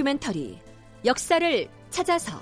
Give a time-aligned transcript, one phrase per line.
[0.00, 0.58] 다큐멘터리
[1.04, 2.40] 역사를 찾아서.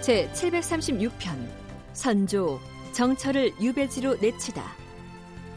[0.00, 1.10] 제 736편
[1.92, 2.60] 선조
[2.92, 4.64] 정철을 유배지로 내치다.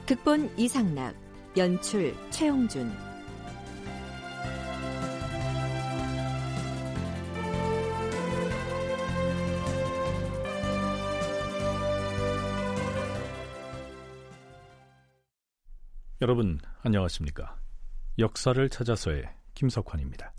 [0.08, 1.16] 극본 이상락
[1.56, 2.92] 연출 최홍준
[16.24, 17.54] 여러분 안녕하십니까?
[18.18, 20.32] 역사를 찾아서의 김석환입니다.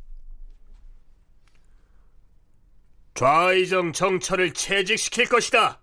[3.13, 5.83] 좌의정 정철을 채직시킬 것이다.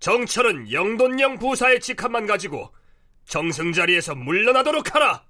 [0.00, 2.74] 정철은 영돈령 부사의 직함만 가지고
[3.24, 5.24] 정승 자리에서 물러나도록 하라.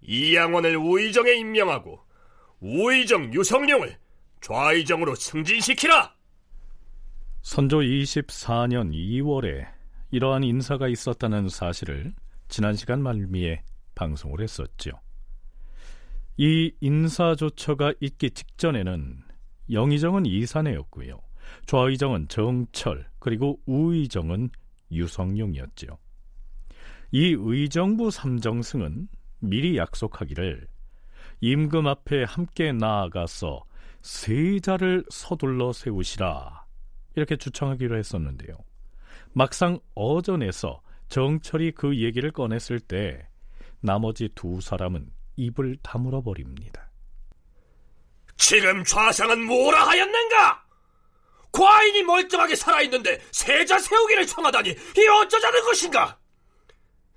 [0.00, 2.04] 이양원을 우의정에 임명하고
[2.58, 3.96] 우의정 유성룡을
[4.40, 6.12] 좌의정으로 승진시키라.
[7.42, 9.68] 선조 24년 2월에
[10.10, 12.12] 이러한 인사가 있었다는 사실을
[12.52, 13.62] 지난 시간 말미에
[13.94, 14.90] 방송을 했었죠.
[16.36, 19.22] 이 인사 조처가 있기 직전에는
[19.70, 21.18] 영의정은 이산해였고요.
[21.64, 24.50] 좌의정은 정철 그리고 우의정은
[24.90, 25.96] 유성룡이었지요.
[27.12, 29.08] 이 의정부 삼정승은
[29.38, 30.68] 미리 약속하기를
[31.40, 33.64] 임금 앞에 함께 나아가서
[34.02, 36.66] 세자를 서둘러 세우시라
[37.16, 38.58] 이렇게 주청하기로 했었는데요.
[39.32, 43.28] 막상 어전에서 정철이 그 얘기를 꺼냈을 때
[43.80, 46.90] 나머지 두 사람은 입을 다물어 버립니다.
[48.38, 50.64] 지금 좌상은 뭐라 하였는가?
[51.52, 56.18] 과인이 멀쩡하게 살아있는데 세자 세우기를 청하다니 이 어쩌자는 것인가?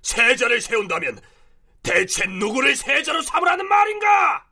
[0.02, 1.18] 세자를 세운다면
[1.82, 4.44] 대체 누구를 세자로 삼으라는 말인가?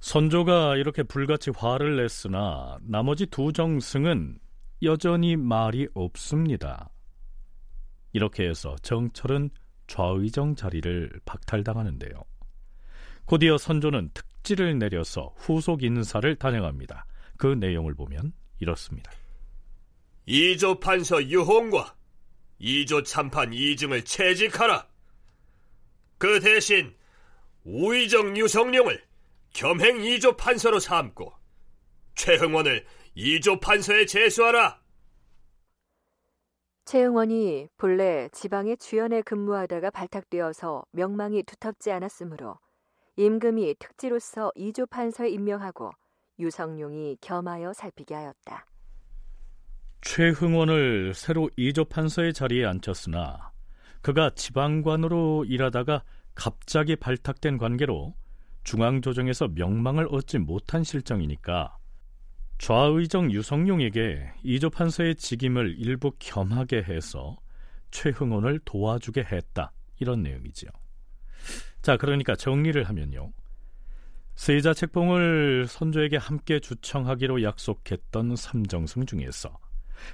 [0.00, 4.40] 선조가 이렇게 불같이 화를 냈으나 나머지 두 정승은
[4.82, 6.90] 여전히 말이 없습니다.
[8.16, 9.50] 이렇게 해서 정철은
[9.88, 12.12] 좌의정 자리를 박탈당하는데요.
[13.26, 17.04] 곧이어 선조는 특지를 내려서 후속 인사를 단행합니다.
[17.36, 19.12] 그 내용을 보면 이렇습니다.
[20.24, 21.94] 이조 판서 유홍과
[22.58, 24.88] 이조 참판 이증을 채직하라.
[26.16, 26.94] 그 대신
[27.64, 29.04] 우의정 유성룡을
[29.52, 31.34] 겸행 이조 판서로 삼고
[32.14, 34.85] 최흥원을 이조 판서에 제수하라.
[36.86, 42.60] 최흥원이 본래 지방의 주연에 근무하다가 발탁되어서 명망이 두텁지 않았으므로
[43.16, 45.90] 임금이 특지로서 이조 판서에 임명하고
[46.38, 48.66] 유성룡이 겸하여 살피게 하였다.
[50.02, 53.50] 최흥원을 새로 이조 판서의 자리에 앉혔으나
[54.00, 56.04] 그가 지방관으로 일하다가
[56.36, 58.14] 갑자기 발탁된 관계로
[58.62, 61.78] 중앙조정에서 명망을 얻지 못한 실정이니까
[62.58, 67.36] 좌의정 유성룡에게 이조 판서의 직임을 일부 겸하게 해서
[67.90, 70.70] 최흥원을 도와주게 했다 이런 내용이지요.
[71.82, 73.32] 자, 그러니까 정리를 하면요.
[74.34, 79.58] 세자 책봉을 선조에게 함께 주청하기로 약속했던 삼정승 중에서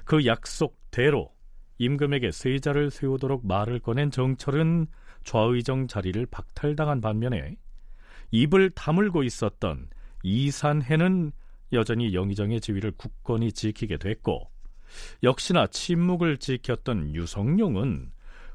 [0.05, 1.33] 그 약속대로
[1.79, 4.87] 임금에게 세자를 세우도록 말을 꺼낸 정철은
[5.25, 7.57] 좌의정 자리를 박탈당한 반면에
[8.31, 9.89] 입을 다물고 있었던
[10.23, 11.33] 이산해는
[11.73, 14.51] 여전히 영의정의 지위를 굳건히 지키게 됐고
[15.23, 18.13] 역시나 침묵을 지켰던 유성룡은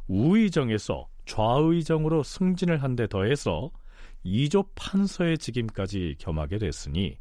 [0.08, 3.72] 우의정에서 좌의정으로 승진을 한 데 더해서
[4.24, 7.18] 이조 판서의 직임까지 겸하게 됐으니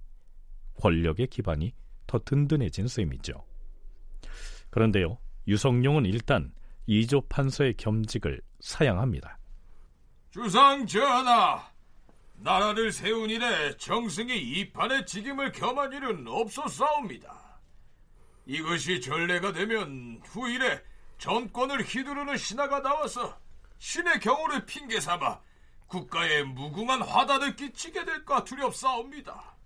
[0.80, 1.72] 권력의 기반이
[2.06, 3.44] 더 든든해진 셈이죠.
[4.70, 5.18] 그런데요,
[5.48, 6.52] 유성룡은 일단
[6.86, 9.38] 이조 판서의 겸직을 사양합니다.
[10.30, 11.70] 주상 전하,
[12.38, 17.60] 나라를 세운 이래 정승이 이판의 직임을 겸한 일은 없었사옵니다.
[18.46, 20.82] 이것이 전례가 되면 후일에
[21.18, 23.38] 정권을 휘두르는 신하가 나와서
[23.78, 25.40] 신의 경우를 핑계 삼아
[25.86, 29.56] 국가에 무궁한 화단을 끼치게 될까 두렵사옵니다.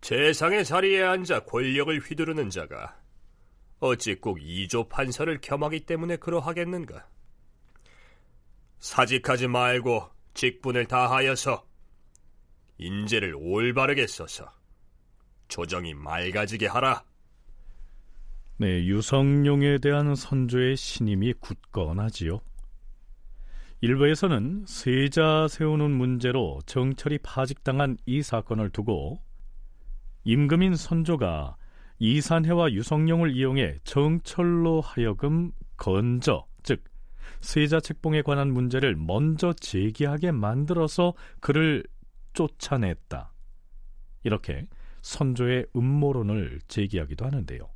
[0.00, 2.96] 재상의 자리에 앉아 권력을 휘두르는 자가
[3.80, 7.06] 어찌 꼭 이조 판서를 겸하기 때문에 그러하겠는가?
[8.78, 11.67] 사직하지 말고 직분을 다하여서
[12.78, 14.50] 인재를 올바르게 써서
[15.48, 17.04] 조정이 맑아지게 하라.
[18.58, 22.40] 네, 유성룡에 대한 선조의 신임이 굳건하지요.
[23.80, 29.20] 일부에서는 세자 세우는 문제로 정철이 파직당한 이 사건을 두고
[30.24, 31.56] 임금인 선조가
[32.00, 36.82] 이산해와 유성룡을 이용해 정철로 하여금 건저, 즉
[37.40, 41.84] 세자 책봉에 관한 문제를 먼저 제기하게 만들어서 그를
[42.38, 43.32] 쫓아냈다.
[44.22, 44.66] 이렇게
[45.02, 47.68] 선조의 음모론을 제기하기도 하는데요.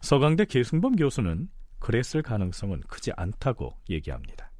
[0.00, 1.48] 서강대 계승범 교수는
[1.78, 4.50] 그랬을 가능성은 크지 않다고 얘기합니다.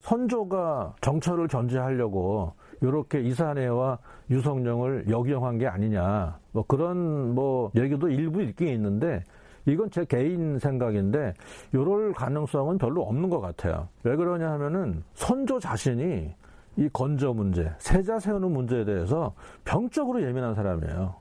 [0.00, 3.98] 선조가 정철을 전제하려고 이렇게 이산해와
[4.30, 9.24] 유성룡을 역용한 게 아니냐 뭐 그런 뭐 얘기도 일부 있긴 있는데
[9.64, 11.32] 이건 제 개인 생각인데
[11.72, 13.88] 이럴 가능성은 별로 없는 것 같아요.
[14.04, 16.34] 왜 그러냐 하면은 선조 자신이
[16.76, 19.34] 이 건조 문제, 세자 세우는 문제에 대해서
[19.64, 21.14] 병적으로 예민한 사람이에요.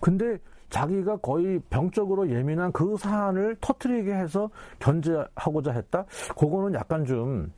[0.00, 0.38] 근데
[0.70, 6.04] 자기가 거의 병적으로 예민한 그 사안을 터트리게 해서 견제하고자 했다?
[6.38, 7.52] 그거는 약간 좀,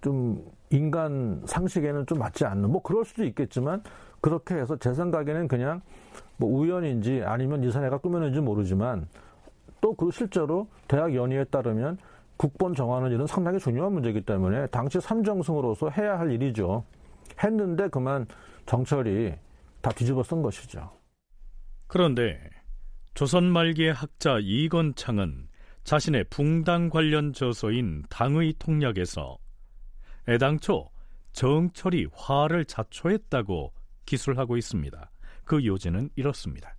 [0.00, 3.82] 좀 인간 상식에는 좀 맞지 않는, 뭐 그럴 수도 있겠지만,
[4.20, 5.80] 그렇게 해서 제 생각에는 그냥
[6.36, 9.08] 뭐 우연인지 아니면 이 사내가 꾸며낸지 모르지만,
[9.80, 11.98] 또 그 실제로 대학 연의에 따르면
[12.36, 16.84] 국본 정하는 일은 상당히 중요한 문제이기 때문에 당시 삼정승으로서 해야 할 일이죠.
[17.42, 18.26] 했는데 그만
[18.66, 19.34] 정철이
[19.80, 20.90] 다 뒤집어 쓴 것이죠.
[21.86, 22.38] 그런데
[23.14, 25.48] 조선 말기의 학자 이건창은
[25.84, 29.38] 자신의 붕당 관련 저서인 당의 통략에서
[30.28, 30.90] 애당초
[31.32, 33.72] 정철이 화를 자초했다고
[34.04, 35.10] 기술하고 있습니다.
[35.44, 36.74] 그 요지는 이렇습니다.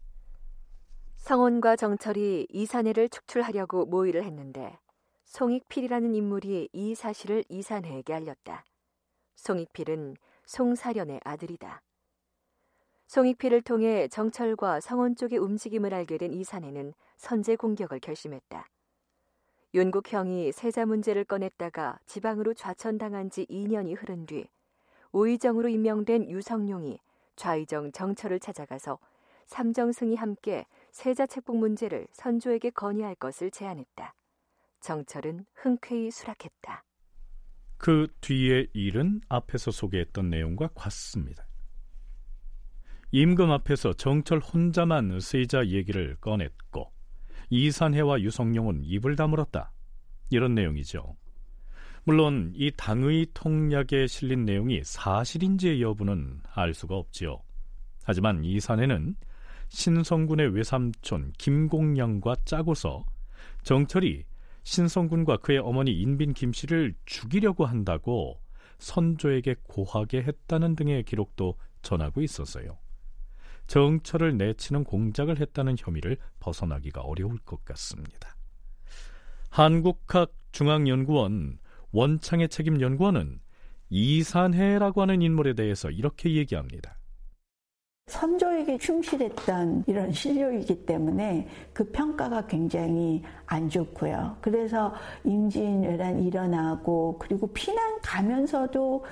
[1.15, 4.77] 성원과 정철이 이산해를 축출하려고 모의를 했는데
[5.27, 8.63] 송익필이라는 인물이 이 사실을 이산해에게 알렸다.
[9.35, 10.15] 송익필은
[10.45, 11.81] 송사련의 아들이다.
[13.07, 18.68] 송익필을 통해 정철과 성원 쪽의 움직임을 알게 된 이산해는 선제 공격을 결심했다.
[19.74, 24.47] 윤국형이 세자 문제를 꺼냈다가 지방으로 좌천당한 지 2년이 흐른 뒤
[25.12, 27.00] 오의정으로 임명된 유성룡이
[27.35, 28.97] 좌의정 정철을 찾아가서
[29.45, 34.13] 삼정승이 함께 세자 책봉 문제를 선조에게 건의할 것을 제안했다.
[34.81, 36.83] 정철은 흔쾌히 수락했다.
[37.77, 41.45] 그 뒤의 일은 앞에서 소개했던 내용과 같습니다.
[43.12, 46.91] 임금 앞에서 정철 혼자만 세자 얘기를 꺼냈고
[47.50, 49.71] 이산해와 유성룡은 입을 다물었다.
[50.29, 51.15] 이런 내용이죠.
[52.03, 57.41] 물론 이 당의 통략에 실린 내용이 사실인지의 여부는 알 수가 없지요.
[58.03, 59.15] 하지만 이산해는
[59.69, 63.06] 신성군의 외삼촌 김공양과 짜고서
[63.63, 64.25] 정철이
[64.67, 68.41] 신성군과 그의 어머니 인빈 김 씨를 죽이려고 한다고
[68.79, 72.77] 선조에게 고하게 했다는 등의 기록도 전하고 있었어요.
[73.67, 78.35] 정철을 내치는 공작을 했다는 혐의를 벗어나기가 어려울 것 같습니다.
[79.49, 81.59] 한국학 중앙연구원
[81.91, 83.39] 원창의 책임연구원은
[83.89, 86.96] 이산해라고 하는 인물에 대해서 이렇게 얘기합니다.
[88.07, 94.38] 선조에게 충실했던 이런 실력이기 때문에 그 평가가 굉장히 안 좋고요.
[94.39, 94.94] 그래서
[95.25, 99.04] 임진왜란 일어나고 그리고 피난 가면서도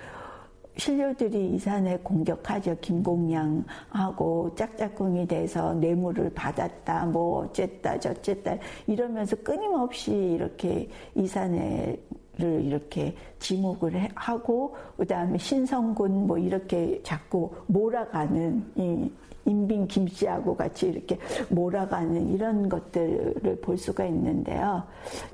[0.77, 2.77] 신료들이 이산에 공격하죠.
[2.81, 8.57] 김공양하고 짝짝꿍이 돼서 뇌물을 받았다, 뭐 어쨌다, 저쨌다
[8.87, 11.97] 이러면서 끊임없이 이렇게 이산에
[12.37, 19.09] 를 이렇게 지목을 하고 그다음에 신성군 뭐 이렇게 자꾸 몰아가는 이
[19.45, 21.17] 인빈 김씨하고 같이 이렇게
[21.49, 24.83] 몰아가는 이런 것들을 볼 수가 있는데요.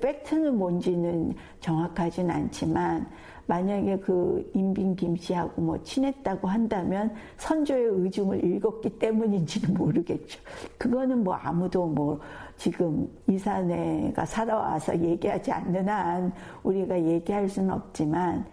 [0.01, 3.07] 팩트는 뭔지는 정확하진 않지만
[3.47, 10.39] 만약에 그 인빈 김씨하고 뭐 친했다고 한다면 선조의 의중을 읽었기 때문인지는 모르겠죠.
[10.77, 12.19] 그거는 뭐 아무도 뭐
[12.55, 16.31] 지금 이사내가 살아와서 얘기하지 않는 한
[16.63, 18.45] 우리가 얘기할 수는 없지만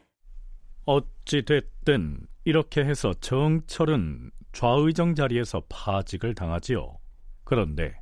[0.86, 6.98] 어찌 됐든 이렇게 해서 정철은 좌의정 자리에서 파직을 당하지요.
[7.44, 7.94] 그런데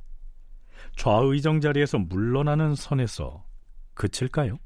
[0.95, 3.45] 좌의정 자리에서 물러나는 선에서
[3.93, 4.59] 그칠까요?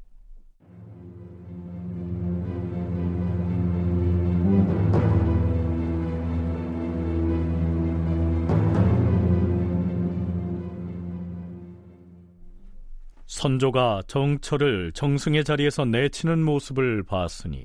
[13.26, 17.64] 선조가 정철을 정승의 자리에서 내치는 모습을 봤으니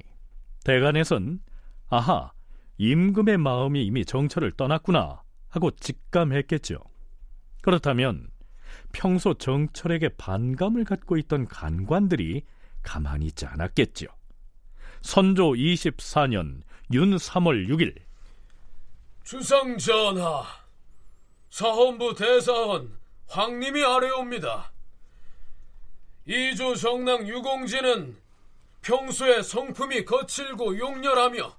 [0.63, 1.39] 대간에선
[1.89, 2.31] 아하
[2.77, 6.77] 임금의 마음이 이미 정철을 떠났구나 하고 직감했겠죠.
[7.61, 8.29] 그렇다면
[8.93, 12.43] 평소 정철에게 반감을 갖고 있던 간관들이
[12.83, 14.07] 가만히 있지 않았겠죠.
[15.01, 16.61] 선조 24년
[16.93, 17.95] 윤 3월 6일
[19.23, 20.43] 주상 전하,
[21.49, 24.71] 사헌부 대사헌 황님이 아래옵니다.
[26.25, 28.15] 이조 정랑 유공진은
[28.81, 31.57] 평소에 성품이 거칠고 용렬하며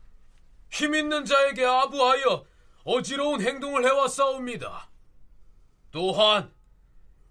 [0.71, 2.45] 힘 있는 자에게 아부하여
[2.85, 4.91] 어지러운 행동을 해왔사옵니다.
[5.91, 6.53] 또한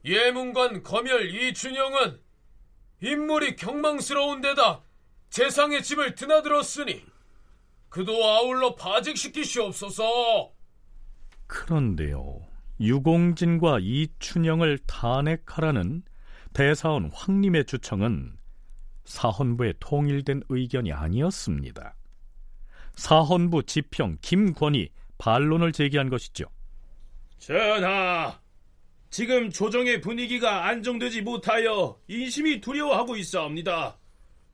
[0.05, 2.19] 예문관 검열 이춘영은
[3.01, 4.81] 인물이 경망스러운 데다
[5.29, 7.05] 재상의 집을 드나들었으니
[7.89, 10.51] 그도 아울러 파직시키시옵소서.
[11.47, 12.41] 그런데요,
[12.79, 16.03] 유공진과 이춘영을 탄핵하라는
[16.53, 18.37] 대사원 황님의 주청은
[19.05, 21.95] 사헌부의 통일된 의견이 아니었습니다.
[22.97, 26.45] 사헌부 지평 김권이 반론을 제기한 것이죠.
[27.39, 28.39] 전하,
[29.09, 33.97] 지금 조정의 분위기가 안정되지 못하여 인심이 두려워하고 있사옵니다.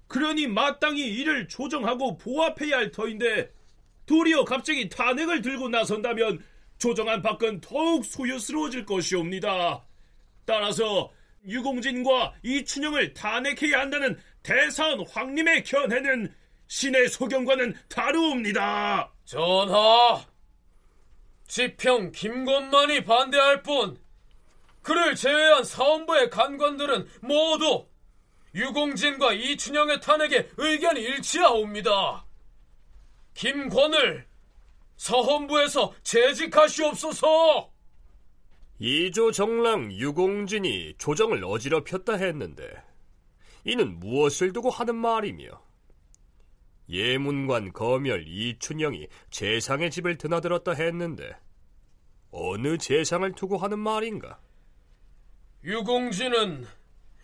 [0.08, 3.52] 그러니 마땅히 이를 조정하고 보합해야 할 터인데
[4.06, 6.44] 도리어 갑자기 탄핵을 들고 나선다면
[6.78, 9.86] 조정한 밖은 더욱 소요스러워질 것이옵니다.
[10.46, 11.12] 따라서
[11.48, 16.34] 유공진과 이춘영을 탄핵해야 한다는 대사원 황님의 견해는
[16.74, 19.14] 신의 소견과는 다르옵니다.
[19.26, 20.26] 전하,
[21.46, 24.02] 지평 김건만이 반대할 뿐
[24.82, 27.86] 그를 제외한 사원부의 간관들은 모두
[28.56, 32.26] 유공진과 이춘영의 탄핵에 의견이 일치하옵니다.
[33.36, 34.28] 김권을
[34.98, 37.72] 사헌부에서 재직하시옵소서.
[38.80, 42.68] 이조 정랑 유공진이 조정을 어지럽혔다 했는데
[43.64, 45.63] 이는 무엇을 두고 하는 말이며
[46.90, 51.36] 예문관 거멸 이춘영이 재상의 집을 드나들었다 했는데
[52.32, 54.40] 어느 재상을 두고 하는 말인가?
[55.64, 56.68] 유공진은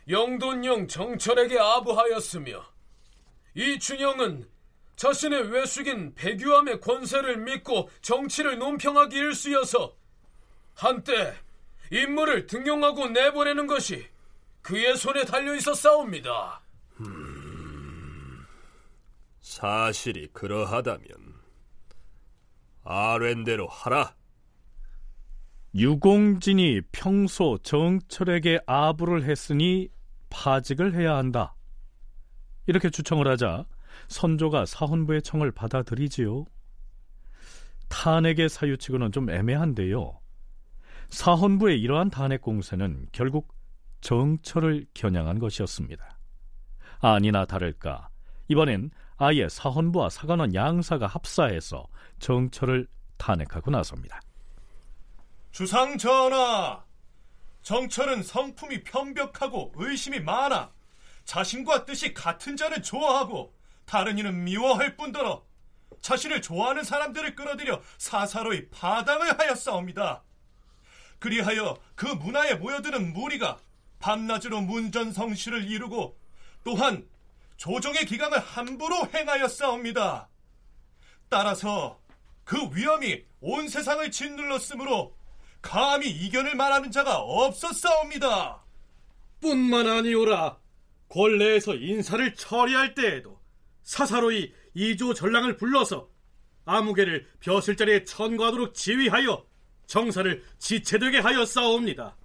[0.07, 2.63] 영돈령 정철에게 아부하였으며
[3.55, 4.47] 이춘영은
[4.95, 9.95] 자신의 외숙인 백유함의 권세를 믿고 정치를 논평하기 일쑤여서
[10.75, 11.35] 한때
[11.91, 14.05] 임무를 등용하고 내보내는 것이
[14.61, 16.61] 그의 손에 달려 있었사옵니다.
[16.99, 17.38] 음,
[19.49, 21.07] 사실이 그러하다면
[22.83, 24.13] 아랜대로 하라.
[25.73, 29.89] 유공진이 평소 정철에게 아부를 했으니
[30.29, 31.55] 파직을 해야 한다.
[32.67, 33.65] 이렇게 주청을 하자
[34.07, 36.45] 선조가 사헌부의 청을 받아들이지요.
[37.87, 40.19] 탄핵의 사유치고는 좀 애매한데요.
[41.09, 43.51] 사헌부의 이러한 탄핵 공세는 결국
[44.01, 46.19] 정철을 겨냥한 것이었습니다.
[46.99, 48.09] 아니나 다를까
[48.47, 51.85] 이번엔 아예 사헌부와 사관원 양사가 합사해서
[52.19, 54.21] 정철을 탄핵하고 나섭니다.
[55.51, 56.81] 주상 전하,
[57.61, 60.71] 정철은 성품이 편벽하고 의심이 많아
[61.25, 63.53] 자신과 뜻이 같은 자를 좋아하고
[63.85, 65.43] 다른 이는 미워할 뿐더러
[65.99, 70.23] 자신을 좋아하는 사람들을 끌어들여 사사로이 파당을 하였사옵니다.
[71.19, 73.57] 그리하여 그 문화에 모여드는 무리가
[73.99, 76.17] 밤낮으로 문전성시를 이루고
[76.63, 77.05] 또한
[77.59, 80.29] 조정의 기강을 함부로 행하였사옵니다.
[81.27, 81.99] 따라서
[82.45, 85.13] 그 위험이 온 세상을 짓눌렀으므로
[85.61, 88.63] 감히 이견을 말하는 자가 없었사옵니다.
[89.41, 90.57] 뿐만 아니오라
[91.09, 93.41] 권례에서 인사를 처리할 때에도
[93.83, 96.09] 사사로이 이조 전랑을 불러서
[96.63, 99.45] 아무개를 벼슬 자리에 천과하도록 지휘하여
[99.85, 102.15] 정사를 지체되게 하였사옵니다.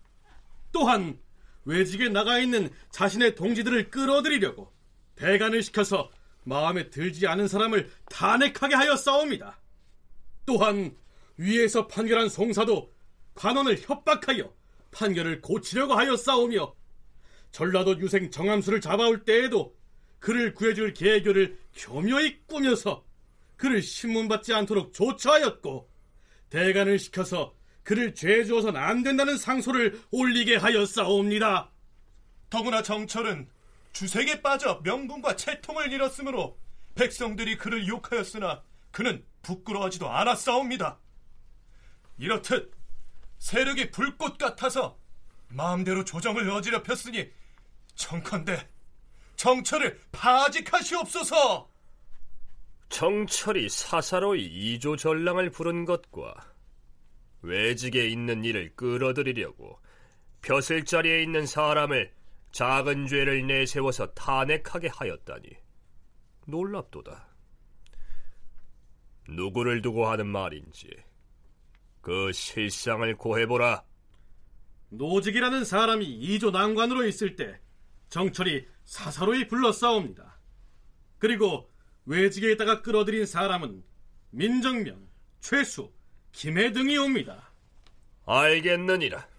[0.70, 1.18] 또한
[1.64, 4.73] 외직에 나가 있는 자신의 동지들을 끌어들이려고
[5.16, 6.10] 배관을 시켜서
[6.44, 9.60] 마음에 들지 않은 사람을 탄핵하게 하였사옵니다.
[10.46, 10.94] 또한
[11.36, 12.92] 위에서 판결한 송사도
[13.34, 14.52] 관원을 협박하여
[14.90, 16.74] 판결을 고치려고 하였사오며
[17.50, 19.74] 전라도 유생 정함수를 잡아올 때에도
[20.18, 23.04] 그를 구해줄 계교를 교묘히 꾸며서
[23.56, 25.88] 그를 신문받지 않도록 조처하였고
[26.50, 31.70] 대간을 시켜서 그를 죄 주어선 안 된다는 상소를 올리게 하였사옵니다.
[32.48, 33.48] 더구나 정철은
[33.94, 36.58] 주색에 빠져 명분과 채통을 잃었으므로
[36.94, 40.98] 백성들이 그를 욕하였으나 그는 부끄러워하지도 않았사옵니다.
[42.18, 42.74] 이렇듯
[43.38, 44.98] 세력이 불꽃 같아서
[45.48, 47.30] 마음대로 조정을 어지럽혔으니
[47.94, 48.68] 청컨대
[49.36, 51.70] 정철을 파직하시옵소서.
[52.88, 56.34] 정철이 사사로이 이조 전랑을 부른 것과
[57.42, 59.80] 외직에 있는 이를 끌어들이려고
[60.40, 62.12] 벼슬 자리에 있는 사람을
[62.54, 65.42] 작은 죄를 내세워서 탄핵하게 하였다니
[66.46, 67.26] 놀랍도다.
[69.28, 70.88] 누구를 두고 하는 말인지
[72.00, 73.82] 그 실상을 고해보라.
[74.90, 77.58] 노직이라는 사람이 이조 난관으로 있을 때
[78.08, 80.38] 정철이 사사로이 불러싸옵니다.
[81.18, 81.68] 그리고
[82.06, 83.82] 외직에 있다가 끌어들인 사람은
[84.30, 85.08] 민정명,
[85.40, 85.92] 최수,
[86.30, 87.50] 김해 등이 옵니다.
[88.26, 89.33] 알겠느니라.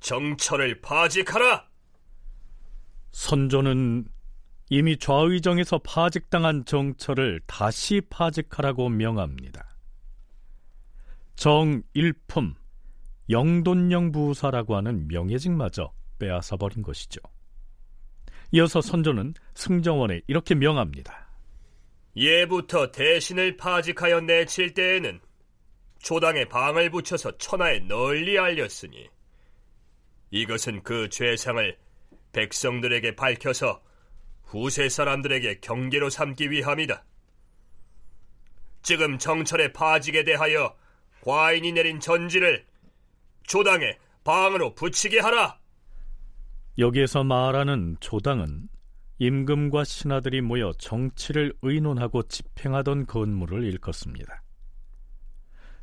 [0.00, 1.68] 정철을 파직하라.
[3.10, 4.06] 선조는
[4.70, 9.76] 이미 좌의정에서 파직당한 정철을 다시 파직하라고 명합니다.
[11.36, 12.54] 정일품
[13.30, 17.20] 영돈령 부사라고 하는 명예직마저 빼앗아 버린 것이죠.
[18.52, 21.28] 이어서 선조는 승정원에 이렇게 명합니다.
[22.16, 25.20] 예부터 대신을 파직하여 내칠 때에는
[25.98, 29.08] 조당에 방을 붙여서 천하에 널리 알렸으니
[30.30, 31.76] 이것은 그 죄상을
[32.32, 33.82] 백성들에게 밝혀서
[34.44, 37.04] 후세 사람들에게 경계로 삼기 위함이다.
[38.82, 40.74] 지금 정철의 파직에 대하여
[41.22, 42.64] 과인이 내린 전지를
[43.42, 45.58] 조당에 방으로 붙이게 하라.
[46.78, 48.68] 여기에서 말하는 조당은
[49.18, 54.42] 임금과 신하들이 모여 정치를 의논하고 집행하던 건물을 일컫습니다.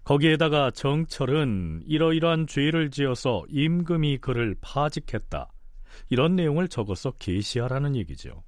[0.06, 5.52] 거기에다가 정철은 이러이러한 죄를 지어서 임금이 그를 파직했다.
[6.10, 8.44] 이런 내용을 적어서 게시하라는 얘기죠.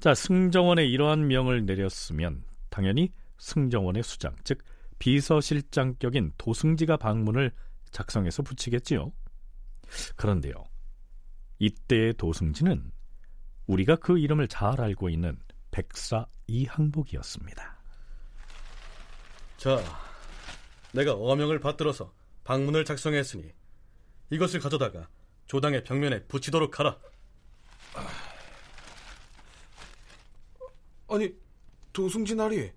[0.00, 4.58] 자, 승정원에 이러한 명을 내렸으면 당연히 승정원의 수장, 즉
[4.98, 7.52] 비서실장격인 도승지가 방문을
[7.92, 9.12] 작성해서 붙이겠지요.
[10.16, 10.54] 그런데요.
[11.60, 12.90] 이때의 도승지는
[13.66, 15.38] 우리가 그 이름을 잘 알고 있는
[15.70, 17.78] 백사 이항복이었습니다.
[19.58, 20.07] 자,
[20.92, 22.12] 내가 어명을 받들어서
[22.44, 23.52] 방문을 작성했으니
[24.30, 25.08] 이것을 가져다가
[25.46, 26.98] 조당의 벽면에 붙이도록 하라.
[31.08, 31.34] 아니,
[31.92, 32.70] 도승진 아리,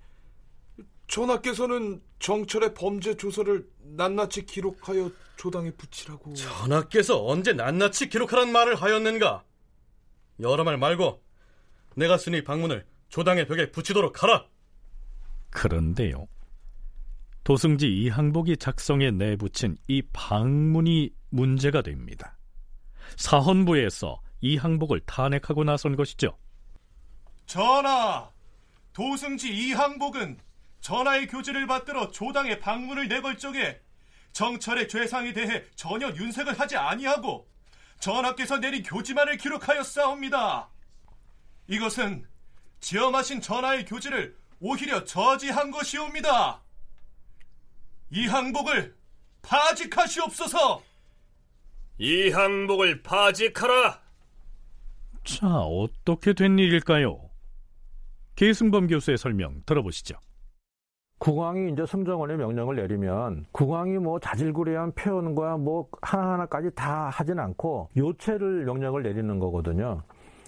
[1.07, 6.33] 전하께서는 정철의 범죄 조서를 낱낱이 기록하여 조당에 붙이라고.
[6.33, 9.43] 전하께서 언제 낱낱이 기록하란 말을 하였는가?
[10.39, 11.21] 여러 말 말고
[11.95, 14.47] 내가 쓰니 방문을 조당의 벽에 붙이도록 하라.
[15.49, 16.27] 그런데요.
[17.43, 22.37] 도승지 이항복이 작성에 내붙인 이 방문이 문제가 됩니다.
[23.17, 26.37] 사헌부에서 이항복을 탄핵하고 나선 것이죠.
[27.45, 28.29] 전하,
[28.93, 30.39] 도승지 이항복은
[30.81, 33.81] 전하의 교지를 받들어 조당의 방문을 내걸 적에
[34.33, 37.47] 정철의 죄상에 대해 전혀 윤색을 하지 아니하고
[37.99, 40.69] 전하께서 내린 교지만을 기록하였사옵니다.
[41.67, 42.25] 이것은
[42.79, 46.61] 지엄하신 전하의 교지를 오히려 저지한 것이옵니다.
[48.11, 48.93] 이 항복을
[49.41, 50.81] 파직하시옵소서.
[51.97, 53.99] 이 항복을 파직하라.
[55.23, 57.19] 자, 어떻게 된 일일까요?
[58.35, 60.15] 계승범 교수의 설명 들어보시죠.
[61.19, 68.65] 국왕이 이제 승정원의 명령을 내리면 국왕이 뭐 자질구레한 표현과 뭐 하나하나까지 다 하진 않고 요체를
[68.65, 70.01] 명령을 내리는 거거든요.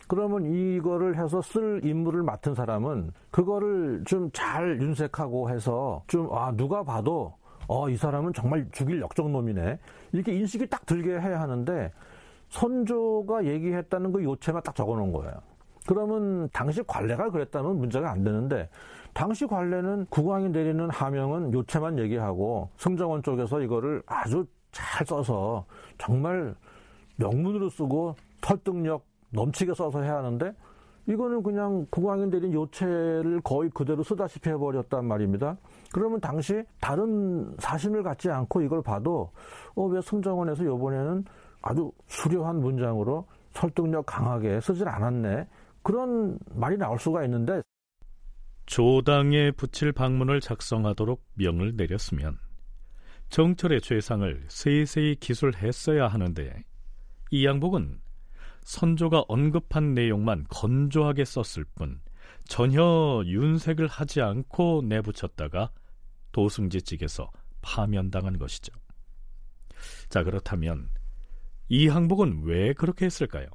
[0.08, 6.84] 그러면 이거를 해서 쓸 임무를 맡은 사람은 그거를 좀 잘 윤색하고 해서 좀 아 누가
[6.84, 7.36] 봐도
[7.68, 9.80] 어 이 사람은 정말 죽일 역적놈이네
[10.12, 11.92] 이렇게 인식이 딱 들게 해야 하는데
[12.50, 15.34] 선조가 얘기했다는 그 요체만 딱 적어 놓은 거예요.
[15.88, 18.70] 그러면 당시 관례가 그랬다면 문제가 안 되는데
[19.14, 25.66] 당시 관례는 국왕이 내리는 하명은 요체만 얘기하고 승정원 쪽에서 이거를 아주 잘 써서
[25.98, 26.56] 정말
[27.18, 30.54] 명문으로 쓰고 설득력 넘치게 써서 해야 하는데
[31.08, 35.58] 이거는 그냥 국왕이 내린 요체를 거의 그대로 쓰다시피 해버렸단 말입니다.
[35.94, 39.32] 그러면 당시 다른 사심을 갖지 않고 이걸 봐도
[39.76, 41.24] 어, 왜 승정원에서 요번에는
[41.62, 45.48] 아주 수려한 문장으로 설득력 강하게 쓰질 않았네.
[45.84, 47.62] 그런 말이 나올 수가 있는데
[48.66, 52.40] 조당에 붙일 방문을 작성하도록 명을 내렸으면
[53.30, 56.64] 정철의 죄상을 세세히 기술했어야 하는데
[57.32, 58.00] 이 양복은
[58.62, 62.00] 선조가 언급한 내용만 건조하게 썼을 뿐
[62.46, 65.72] 전혀 윤색을 하지 않고 내붙였다가
[66.34, 68.74] 도승지 측에서 파면당한 것이죠.
[70.10, 70.90] 자 그렇다면
[71.70, 73.48] 이 항복은 왜 그렇게 했을까요?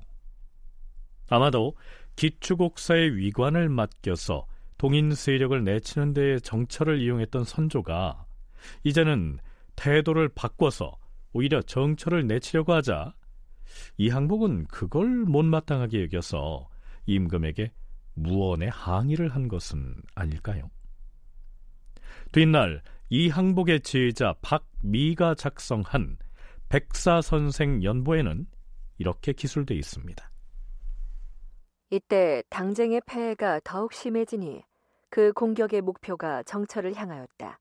[1.29, 1.77] 아마도
[2.17, 4.47] 기축옥사의 위관을 맡겨서
[4.79, 8.27] 동인 세력을 내치는 데 정철을 이용했던 선조가
[8.85, 9.39] 이제는
[9.77, 10.97] 태도를 바꿔서
[11.33, 13.15] 오히려 정철을 내치려고 하자
[13.99, 16.69] 이 항복은 그걸 못마땅하게 여겨서
[17.07, 17.73] 임금에게
[18.15, 20.71] 무언의 항의를 한 것은 아닐까요?
[22.33, 26.19] 뒷날 이 항복의 지휘자 박미가 작성한
[26.69, 28.47] 백사선생 연보에는
[28.99, 30.31] 이렇게 기술돼 있습니다.
[31.91, 34.63] 이때 당쟁의 폐해가 더욱 심해지니
[35.09, 37.59] 그 공격의 목표가 정철을 향하였다.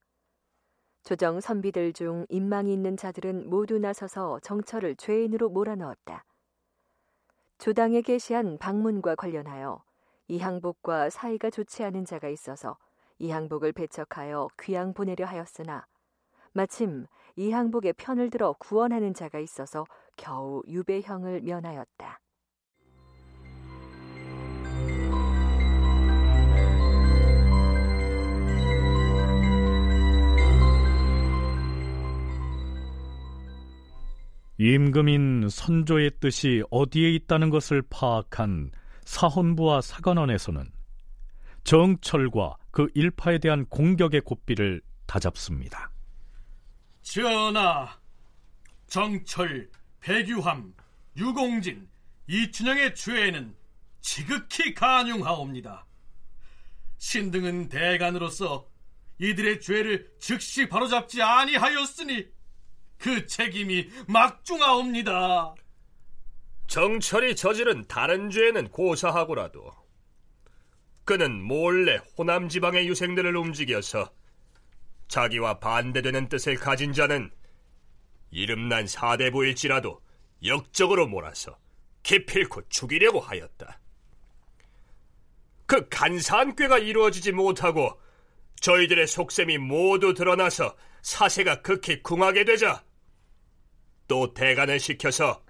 [1.04, 6.26] 조정 선비들 중 인망이 있는 자들은 모두 나서서 정철을 죄인으로 몰아넣었다.
[7.58, 9.82] 조당에 게시한 방문과 관련하여
[10.28, 12.78] 이항복과 사이가 좋지 않은 자가 있어서
[13.20, 15.86] 이항복을 배척하여 귀양 보내려 하였으나
[16.54, 22.20] 마침 이항복의 편을 들어 구원하는 자가 있어서 겨우 유배형을 면하였다.
[34.60, 38.72] 임금인 선조의 뜻이 어디에 있다는 것을 파악한
[39.04, 40.64] 사헌부와 사관원에서는
[41.64, 45.90] 정철과 그 일파에 대한 공격의 고삐를 다잡습니다.
[47.02, 47.98] 전하,
[48.86, 50.76] 정철, 배규함,
[51.18, 51.90] 유공진,
[52.28, 53.56] 이춘영의 죄에는
[54.00, 55.88] 지극히 간용하옵니다.
[57.00, 58.68] 신등은 대간으로서
[59.18, 62.28] 이들의 죄를 즉시 바로잡지 아니하였으니
[63.00, 65.56] 그 책임이 막중하옵니다.
[66.68, 69.87] 정철이 저지른 다른 죄는 고사하고라도
[71.08, 74.12] 그는 몰래 호남 지방의 유생들을 움직여서
[75.08, 77.32] 자기와 반대되는 뜻을 가진 자는
[78.30, 80.02] 이름난 사대부일지라도
[80.44, 81.58] 역적으로 몰아서
[82.04, 83.80] 기필코 죽이려고 하였다.
[85.66, 87.98] 그 간사한 꾀가 이루어지지 못하고
[88.60, 92.84] 저희들의 속셈이 모두 드러나서 사세가 극히 궁하게 되자
[94.10, 95.42] 또 대간을 시켜서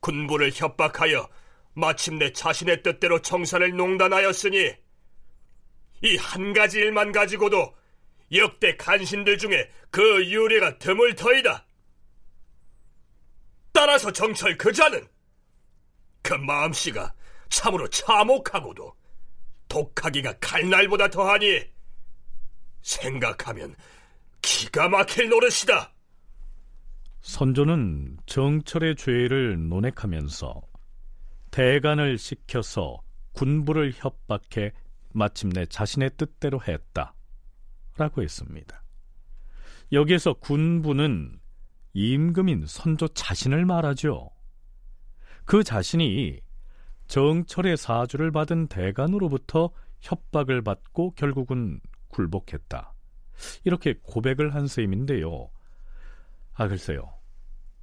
[0.00, 1.28] 군부를 협박하여
[1.74, 4.83] 마침내 자신의 뜻대로 청산을 농단하였으니
[6.04, 7.74] 이 한 가지 일만 가지고도
[8.32, 11.66] 역대 간신들 중에 그 유래가 드물 터이다.
[13.72, 15.06] 따라서 정철 그자는
[16.22, 17.12] 그 마음씨가
[17.48, 18.94] 참으로 참혹하고도
[19.68, 21.62] 독하기가 칼날보다 더하니
[22.82, 23.74] 생각하면
[24.42, 25.92] 기가 막힐 노릇이다.
[27.22, 30.60] 선조는 정철의 죄를 논핵하면서
[31.50, 32.98] 대간을 시켜서
[33.32, 34.72] 군부를 협박해
[35.14, 37.14] 마침내 자신의 뜻대로 했다.
[37.96, 38.82] 라고 했습니다.
[39.92, 41.38] 여기에서 군부는
[41.92, 44.30] 임금인 선조 자신을 말하죠.
[45.44, 46.40] 그 자신이
[47.06, 52.94] 정철의 사주를 받은 대간으로부터 협박을 받고 결국은 굴복했다.
[53.64, 55.50] 이렇게 고백을 한 셈인데요.
[56.54, 57.14] 아, 글쎄요.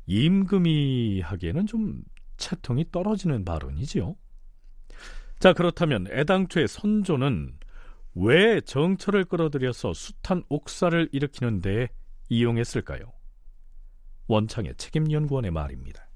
[0.07, 2.03] 임금이 하기에는 좀
[2.37, 4.15] 채통이 떨어지는 발언이지요.
[5.41, 7.53] 자, 그렇다면 애당초에 선조는
[8.13, 11.89] 왜 정철을 끌어들여서 숱한 옥사를 일으키는 데
[12.29, 13.11] 이용했을까요?
[14.27, 16.07] 원창의 책임연구원의 말입니다.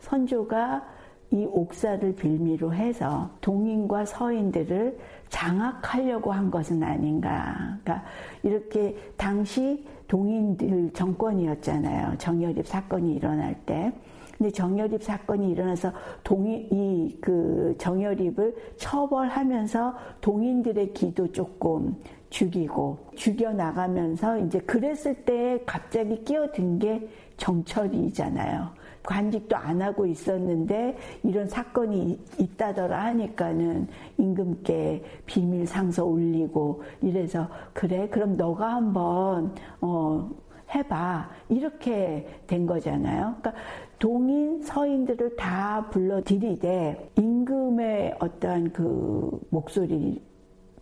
[0.00, 0.84] 선조가
[1.30, 7.78] 이 옥사를 빌미로 해서 동인과 서인들을 장악하려고 한 것은 아닌가.
[7.84, 8.04] 그러니까
[8.42, 12.18] 이렇게 당시 동인들 정권이었잖아요.
[12.18, 13.92] 정여립 사건이 일어날 때.
[14.36, 15.92] 근데 정여립 사건이 일어나서
[16.22, 21.96] 동인 이 그 정여립을 처벌하면서 동인들의 기도 조금
[22.30, 28.68] 죽이고 죽여 나가면서 이제 그랬을 때 갑자기 끼어든 게 정철이잖아요.
[29.02, 33.86] 관직도 안 하고 있었는데 이런 사건이 있다더라 하니까는
[34.18, 40.30] 임금께 비밀 상서 올리고 이래서 그래 그럼 너가 한번 어
[40.74, 43.36] 해봐 이렇게 된 거잖아요.
[43.40, 43.52] 그러니까
[43.98, 50.20] 동인 서인들을 다 불러들이되 임금의 어떠한 그 목소리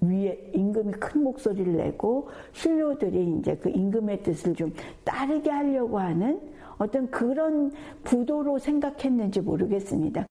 [0.00, 4.72] 위에 임금이 큰 목소리를 내고 신료들이 이제 그 임금의 뜻을 좀
[5.04, 6.40] 따르게 하려고 하는
[6.78, 7.72] 어떤 그런
[8.02, 10.26] 부도로 생각했는지 모르겠습니다.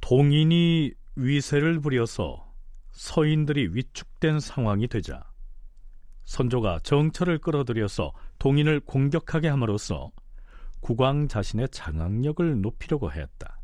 [0.00, 2.52] 동인이 위세를 부려서
[2.92, 5.24] 서인들이 위축된 상황이 되자
[6.24, 10.10] 선조가 정철을 끌어들여서 동인을 공격하게 함으로써
[10.80, 13.60] 국왕 자신의 장악력을 높이려고 했다.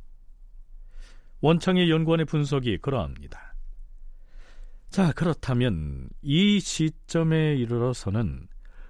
[1.40, 3.54] 원창의 연구원의 분석이 그러합니다.
[4.90, 8.46] 자, 그렇다면 이 시점에 이르러서는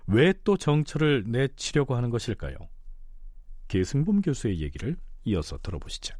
[0.06, 2.56] 왜 또 정철을 내치려고 하는 것일까요?
[3.68, 6.14] 계승범 교수의 얘기를 이어서 들어보시죠.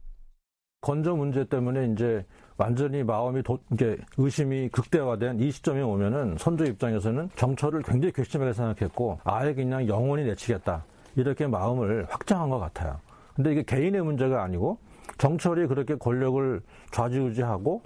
[0.81, 2.25] 건조 문제 때문에 이제
[2.57, 9.21] 완전히 마음이 도, 이제 의심이 극대화된 이 시점에 오면은 선조 입장에서는 정철을 굉장히 괘씸하게 생각했고
[9.25, 10.85] 아예 그냥 영원히 내치겠다
[11.17, 12.99] 이렇게 마음을 확장한 것 같아요.
[13.35, 14.79] 근데 이게 개인의 문제가 아니고
[15.19, 16.61] 정철이 그렇게 권력을
[16.93, 17.83] 좌지우지하고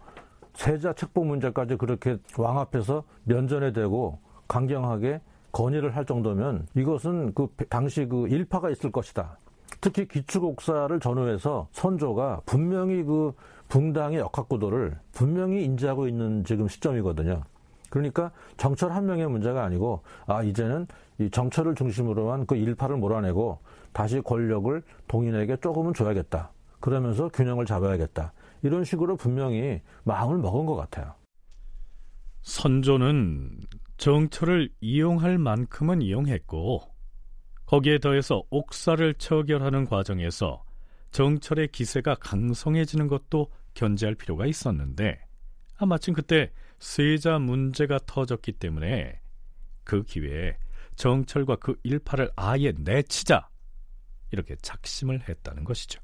[0.54, 5.20] 세자 책봉 문제까지 그렇게 왕 앞에서 면전에 대고 강경하게
[5.52, 9.38] 건의를 할 정도면 이것은 그 당시 그 일파가 있을 것이다.
[9.80, 13.32] 특히 기축옥사를 전후해서 선조가 분명히 그
[13.68, 17.42] 붕당의 역학구도를 분명히 인지하고 있는 지금 시점이거든요.
[17.88, 20.86] 그러니까 정철 한 명의 문제가 아니고 아 이제는
[21.18, 23.58] 이 정철을 중심으로만 그 일파를 몰아내고
[23.92, 26.50] 다시 권력을 동인에게 조금은 줘야겠다.
[26.80, 28.32] 그러면서 균형을 잡아야겠다.
[28.62, 31.14] 이런 식으로 분명히 마음을 먹은 것 같아요.
[32.42, 33.58] 선조는
[33.96, 36.82] 정철을 이용할 만큼은 이용했고
[37.66, 40.64] 거기에 더해서 옥사를 처결하는 과정에서
[41.10, 45.18] 정철의 기세가 강성해지는 것도 견제할 필요가 있었는데
[45.76, 49.20] 아, 마침 그때 세자 문제가 터졌기 때문에
[49.84, 50.56] 그 기회에
[50.96, 53.48] 정철과 그 일파를 아예 내치자
[54.30, 56.00] 이렇게 작심을 했다는 것이죠.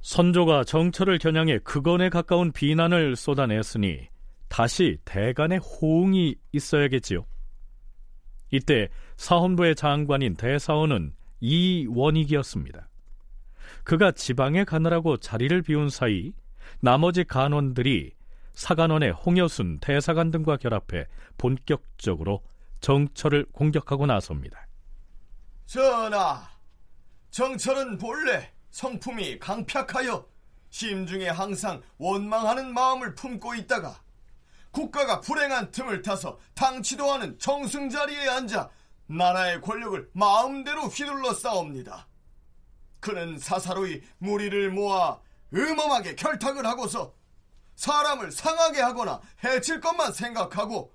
[0.00, 4.06] 선조가 정철을 겨냥해 극언에 가까운 비난을 쏟아냈으니
[4.48, 7.26] 다시 대간의 호응이 있어야겠지요.
[8.50, 12.88] 이때 사헌부의 장관인 대사원은 이원익이었습니다.
[13.84, 16.32] 그가 지방에 가느라고 자리를 비운 사이
[16.80, 18.12] 나머지 간원들이
[18.54, 22.42] 사간원의 홍여순 대사관 등과 결합해 본격적으로
[22.80, 24.66] 정철을 공격하고 나섭니다.
[25.66, 26.48] 전하,
[27.30, 30.26] 정철은 본래 성품이 강팍하여
[30.70, 34.03] 심중에 항상 원망하는 마음을 품고 있다가
[34.74, 38.68] 국가가 불행한 틈을 타서 당치도 하는 정승 자리에 앉아
[39.06, 42.08] 나라의 권력을 마음대로 휘둘러 싸웁니다.
[42.98, 45.20] 그는 사사로이 무리를 모아
[45.54, 47.14] 음험하게 결탁을 하고서
[47.76, 50.92] 사람을 상하게 하거나 해칠 것만 생각하고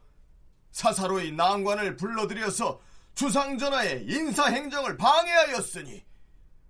[0.72, 2.82] 사사로이 난관을 불러들여서
[3.16, 6.04] 주상전하의 인사행정을 방해하였으니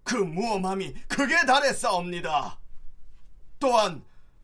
[0.03, 2.59] 그 무엄함이 극에 달했사옵니다.
[3.59, 4.03] 또한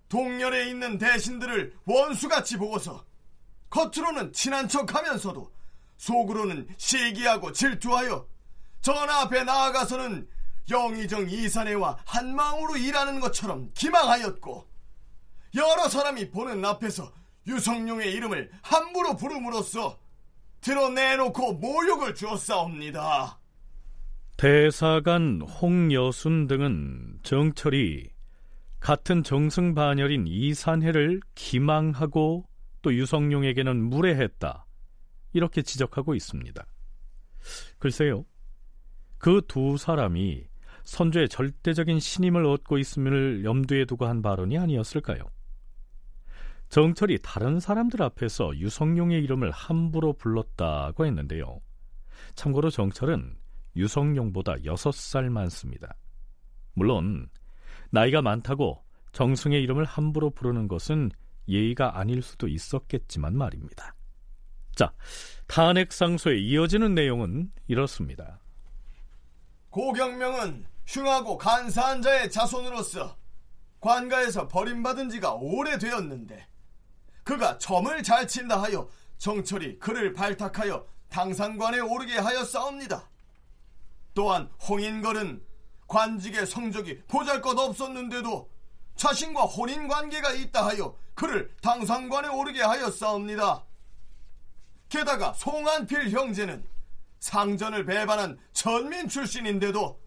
[0.10, 3.06] 동렬에 있는 대신들을 원수같이 보고서
[3.70, 5.52] 겉으로는 친한 척하면서도
[5.98, 8.28] 속으로는 시기하고 질투하여
[8.82, 10.28] 전하 앞에 나아가서는
[10.70, 14.68] 영의정 이사내와 한마음으로 일하는 것처럼 기망하였고
[15.56, 17.12] 여러 사람이 보는 앞에서
[17.48, 20.00] 유성룡의 이름을 함부로 부름으로써
[20.62, 23.39] 드러내놓고 모욕을 주었사옵니다.
[24.38, 28.14] 대사관 홍여순 등은 정철이
[28.86, 32.48] 같은 정승반열인 이산해를 기망하고
[32.84, 34.67] 또 유성룡에게는 무례했다.
[35.34, 36.63] 이렇게 지적하고 있습니다.
[37.80, 38.26] 글쎄요.
[39.17, 40.45] 그 두 사람이
[40.84, 45.32] 선조의 절대적인 신임을 얻고 있음을 염두에 두고 한 발언이 아니었을까요?
[46.69, 51.60] 정철이 다른 사람들 앞에서 유성룡의 이름을 함부로 불렀다고 했는데요.
[52.36, 53.36] 참고로 정철은
[53.78, 55.95] 유성룡보다 6살 많습니다.
[56.76, 57.30] 물론
[57.95, 61.12] 나이가 많다고 정승의 이름을 함부로 부르는 것은
[61.47, 63.95] 예의가 아닐 수도 있었겠지만 말입니다.
[64.75, 64.93] 자,
[65.47, 68.41] 탄핵 상소에 이어지는 내용은 이렇습니다.
[69.69, 73.15] 고경명은 흉하고 간사한 자의 자손으로서
[73.79, 76.47] 관가에서 버림받은 지가 오래되었는데
[77.23, 83.10] 그가 점을 잘 친다 하여 정철이 그를 발탁하여 당상관에 오르게 하였사옵니다.
[84.13, 85.55] 또한 홍인걸은
[85.88, 88.50] 관직의 성적이 보잘것 없었는데도
[88.95, 93.65] 자신과 혼인 관계가 있다 하여 그를 당상관에 오르게 하였사옵니다.
[94.89, 96.63] 게다가 송한필 형제는
[97.19, 100.00] 상전을 배반한 전민 출신인데도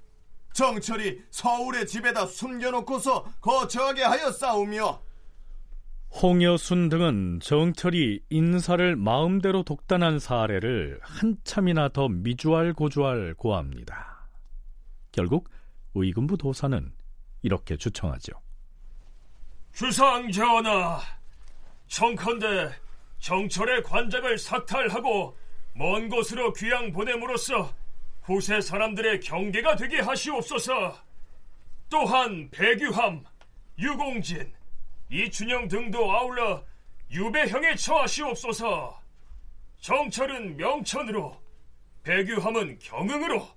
[0.52, 5.02] 정철이 서울의 집에다 숨겨놓고서 거처하게 하였사오며
[6.22, 14.28] 홍여순 등은 정철이 인사를 마음대로 독단한 사례를 한참이나 더 미주알 고주알 고합니다.
[15.12, 15.48] 결국
[16.04, 16.92] 의금부 도사는
[17.42, 18.32] 이렇게 주청하죠.
[19.72, 21.00] 주상 전하,
[21.86, 22.70] 청컨대
[23.18, 25.36] 정철의 관장을 삭탈하고
[25.74, 27.72] 먼 곳으로 귀양 보냄으로써
[28.22, 30.96] 후세 사람들의 경계가 되게 하시옵소서.
[31.88, 33.24] 또한 배규함,
[33.78, 34.52] 유공진,
[35.10, 36.64] 이춘영 등도 아울러
[37.10, 39.00] 유배형에 처하시옵소서.
[39.80, 41.40] 정철은 명천으로,
[42.02, 43.48] 배규함은 경응으로,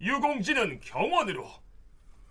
[0.00, 1.63] 유공진은 경원으로,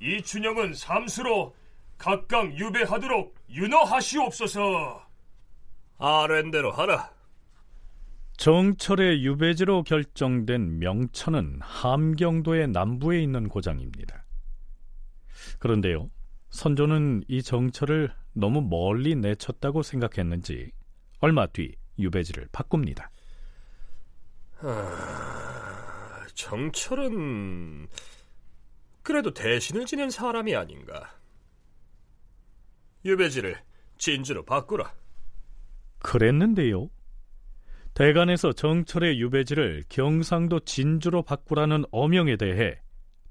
[0.03, 1.55] 이춘영은 삼수로
[1.97, 5.07] 각각 유배하도록 윤허하시옵소서.
[5.97, 7.13] 아랜대로 하라.
[8.35, 14.25] 정철의 유배지로 결정된 명천은 함경도의 남부에 있는 고장입니다.
[15.59, 16.09] 그런데요,
[16.49, 20.71] 선조는 이 정철을 너무 멀리 내쳤다고 생각했는지
[21.19, 23.09] 얼마 뒤 유배지를 바꿉니다.
[24.59, 27.87] 아, 정철은
[29.03, 31.11] 그래도 대신을 지낸 사람이 아닌가.
[33.05, 33.61] 유배지를
[33.97, 34.93] 진주로 바꾸라.
[35.99, 36.89] 그랬는데요.
[37.93, 42.81] 대간에서 정철의 유배지를 경상도 진주로 바꾸라는 어명에 대해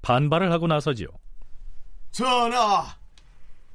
[0.01, 1.07] 반발을 하고 나서지요.
[2.11, 2.85] 전하,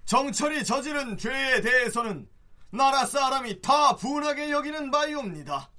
[0.04, 2.28] 정철이 저지른 죄에 대해서는
[2.70, 5.70] 나라 사람이 다 분하게 여기는 바이옵니다.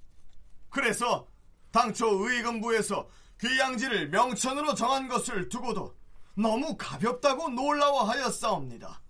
[0.70, 1.28] 그래서
[1.72, 5.99] 당초 의금부에서 귀양지를 명천으로 정한 것을 두고도
[6.40, 9.02] 너무 가볍다고 놀라워하였사옵니다.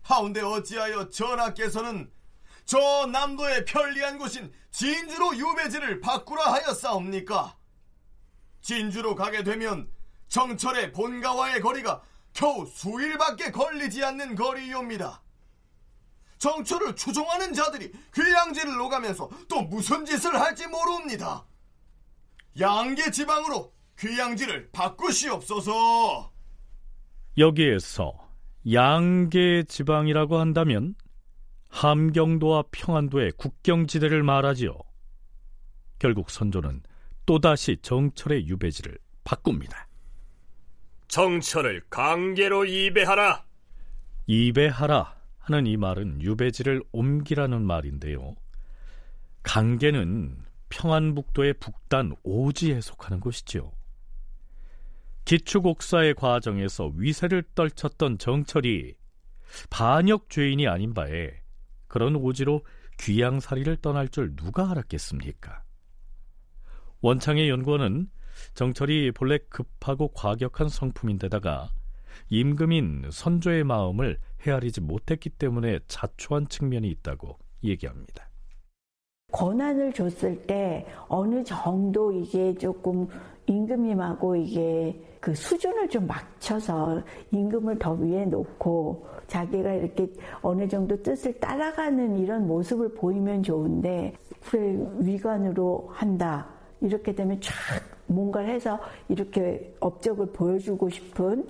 [0.00, 2.10] 하운데 어찌하여 전하께서는
[2.64, 7.56] 저 남도의 편리한 곳인 진주로 유배지를 바꾸라 하였사옵니까?
[8.62, 9.90] 진주로 가게 되면
[10.28, 15.22] 정철의 본가와의 거리가 겨우 수일밖에 걸리지 않는 거리이옵니다.
[16.38, 21.46] 정철을 추종하는 자들이 귀양지를 오가면서 또 무슨 짓을 할지 모릅니다.
[22.58, 26.35] 양계 지방으로 귀양지를 바꾸시옵소서.
[27.38, 28.14] 여기에서
[28.72, 30.94] 양계 지방이라고 한다면
[31.68, 34.78] 함경도와 평안도의 국경지대를 말하지요.
[35.98, 36.82] 결국 선조는
[37.26, 39.86] 또다시 정철의 유배지를 바꿉니다.
[41.08, 43.44] 정철을 강계로 이배하라.
[44.26, 48.34] 이배하라 하는 이 말은 유배지를 옮기라는 말인데요.
[49.42, 53.70] 강계는 평안북도의 북단 오지에 속하는 곳이지요.
[55.26, 58.94] 기축옥사의 과정에서 위세를 떨쳤던 정철이
[59.70, 61.32] 반역 죄인이 아닌 바에
[61.88, 62.64] 그런 오지로
[63.00, 65.64] 귀양살이를 떠날 줄 누가 알았겠습니까?
[67.00, 68.08] 원창의 연구원은
[68.54, 71.70] 정철이 본래 급하고 과격한 성품인데다가
[72.30, 78.30] 임금인 선조의 마음을 헤아리지 못했기 때문에 자초한 측면이 있다고 얘기합니다.
[79.32, 83.08] 권한을 줬을 때 어느 정도 이게 조금
[83.46, 90.08] 임금님하고 이게 그 수준을 좀 맞춰서 임금을 더 위에 놓고 자기가 이렇게
[90.42, 94.12] 어느 정도 뜻을 따라가는 이런 모습을 보이면 좋은데
[94.48, 96.46] 그래 위관으로 한다
[96.80, 97.52] 이렇게 되면 쫙
[98.06, 98.78] 뭔가를 해서
[99.08, 101.46] 이렇게 업적을 보여주고 싶은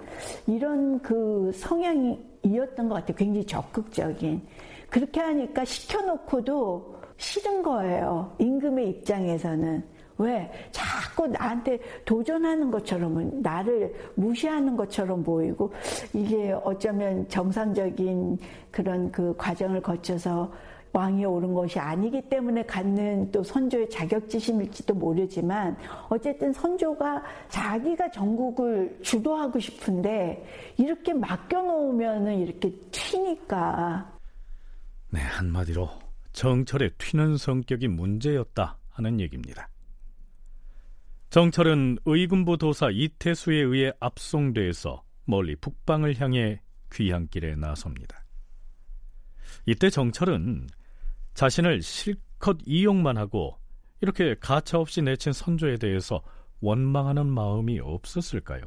[0.47, 3.17] 이런 그 성향이었던 것 같아요.
[3.17, 4.43] 굉장히 적극적인.
[4.89, 8.35] 그렇게 하니까 시켜놓고도 싫은 거예요.
[8.39, 9.96] 임금의 입장에서는.
[10.19, 10.51] 왜?
[10.71, 15.73] 자꾸 나한테 도전하는 것처럼, 나를 무시하는 것처럼 보이고,
[16.13, 18.39] 이게 어쩌면 정상적인
[18.71, 20.51] 그런 그 과정을 거쳐서
[20.97, 25.77] 왕이 오른 것이 아니기 때문에 갖는 또 선조의 자격지심일지도 모르지만
[26.09, 30.47] 어쨌든 선조가 자기가 전국을 주도하고 싶은데
[30.79, 34.11] 이렇게 맡겨놓으면은 이렇게 튀니까.
[35.11, 35.91] 네, 한마디로
[36.33, 39.69] 정철의 튀는 성격이 문제였다 하는 얘기입니다.
[41.31, 46.61] 정철은 의군부 도사 이태수에 의해 압송돼서 멀리 북방을 향해
[46.93, 48.25] 귀향길에 나섭니다.
[49.67, 50.69] 이때 정철은
[51.35, 53.59] 자신을 실컷 이용만 하고
[54.01, 56.23] 이렇게 가차없이 내친 선조에 대해서
[56.61, 58.63] 원망하는 마음이 없었을까요?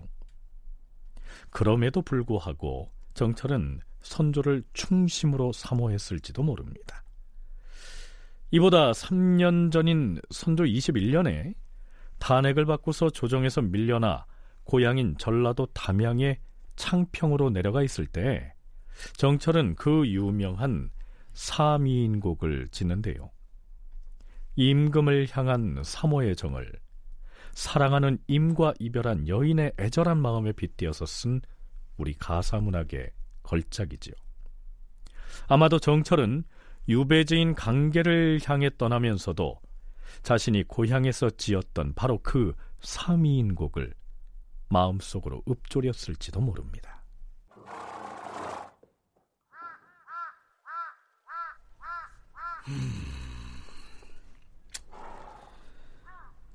[1.50, 7.04] 그럼에도 불구하고 정철은 선조를 충심으로 사모했을지도 모릅니다.
[8.52, 11.54] 이보다 3년 전인 선조 21년에
[12.20, 14.26] 탄핵을 받고서 조정에서 밀려나
[14.64, 16.40] 고향인 전라도 담양의
[16.76, 18.54] 창평으로 내려가 있을 때
[19.18, 20.90] 정철은 그 유명한
[21.34, 23.32] 사미인곡을 짓는데요.
[24.56, 26.72] 임금을 향한 사모의 정을
[27.54, 31.42] 사랑하는 임과 이별한 여인의 애절한 마음에 빗대어서 쓴
[31.98, 33.12] 우리 가사문학의
[33.44, 34.14] 걸작이지요.
[35.48, 36.44] 아마도 정철은
[36.88, 39.60] 유배지인 강계를 향해 떠나면서도
[40.24, 43.94] 자신이 고향에서 지었던 바로 그 사미인곡을
[44.70, 47.04] 마음속으로 읊조렸을지도 모릅니다.
[52.68, 53.04] 음,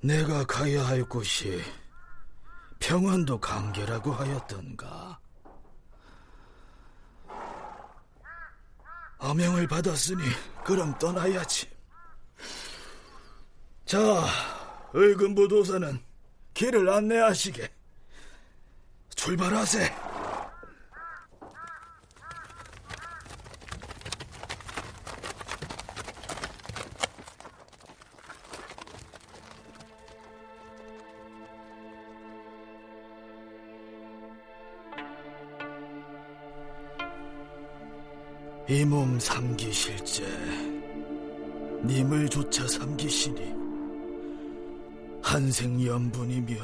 [0.01, 1.61] 내가 가야 할 곳이
[2.79, 5.19] 평안도 강계라고 하였던가.
[9.19, 10.23] 어명을 받았으니
[10.65, 11.74] 그럼 떠나야지.
[13.87, 13.99] 자,
[14.93, 15.99] 의금부 도사는
[16.55, 17.69] 길을 안내하시게.
[19.15, 19.93] 출발하세.
[38.69, 40.25] 이 몸 삼기실제
[41.85, 43.64] 님을 조차 삼기시니
[45.25, 46.55] 한생 연분이며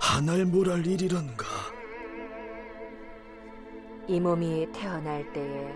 [0.00, 1.46] 한알 모랄 일이런가?
[4.08, 5.72] 이 몸이 태어날 때에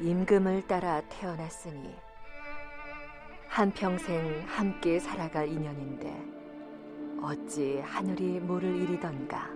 [0.00, 1.94] 임금을 따라 태어났으니
[3.48, 6.14] 한평생 함께 살아갈 인연인데
[7.22, 9.48] 어찌 하늘이 모를 일이던가?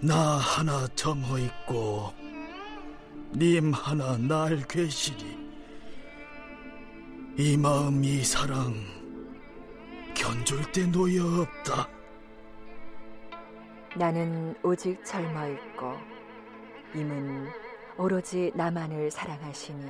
[0.00, 2.14] 나 하나 점허 있고
[3.32, 5.44] 님 하나 날 괴시리.
[7.36, 8.93] 이 마음 이 사랑
[10.24, 11.86] 견줄 때 놓여 없다.
[13.94, 15.98] 나는 오직 젊어 있고
[16.94, 17.46] 임은
[17.98, 19.86] 오로지 나만을 사랑하시니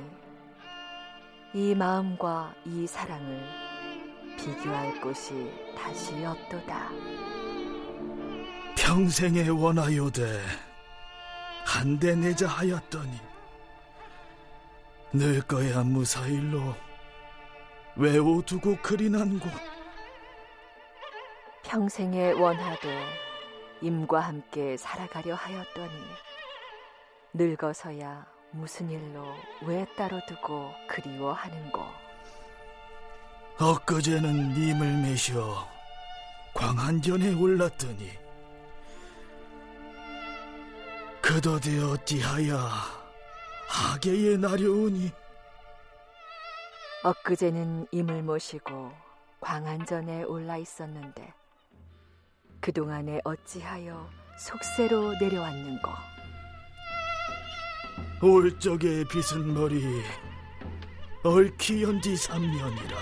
[1.53, 3.47] 이 마음과 이 사랑을
[4.37, 6.89] 비교할 곳이 다시 없도다.
[8.77, 10.41] 평생에 원하요되
[11.65, 13.21] 한대 내자 하였더니
[15.13, 16.75] 늙거야 무사일로
[17.95, 19.74] 외워두고 그리 난고
[21.75, 22.87] 평생에 원하도
[23.81, 25.91] 임과 함께 살아가려 하였더니
[27.33, 29.25] 늙어서야 무슨 일로
[29.61, 31.81] 왜 따로 두고 그리워하는고
[33.59, 35.67] 엊그제는 임을 매셔
[36.53, 38.09] 광안전에 올랐더니
[41.21, 42.57] 그더대 어찌하여
[43.67, 45.11] 하계에 나려오니?
[47.03, 48.93] 엊그제는 임을 모시고
[49.41, 51.33] 광안전에 올라 있었는데
[52.65, 54.09] 그동안에 어찌하여
[54.39, 55.91] 속세로 내려왔는고
[58.23, 59.83] 올 적에 빗은 머리
[61.23, 62.97] 얽히 연지 삼년이라.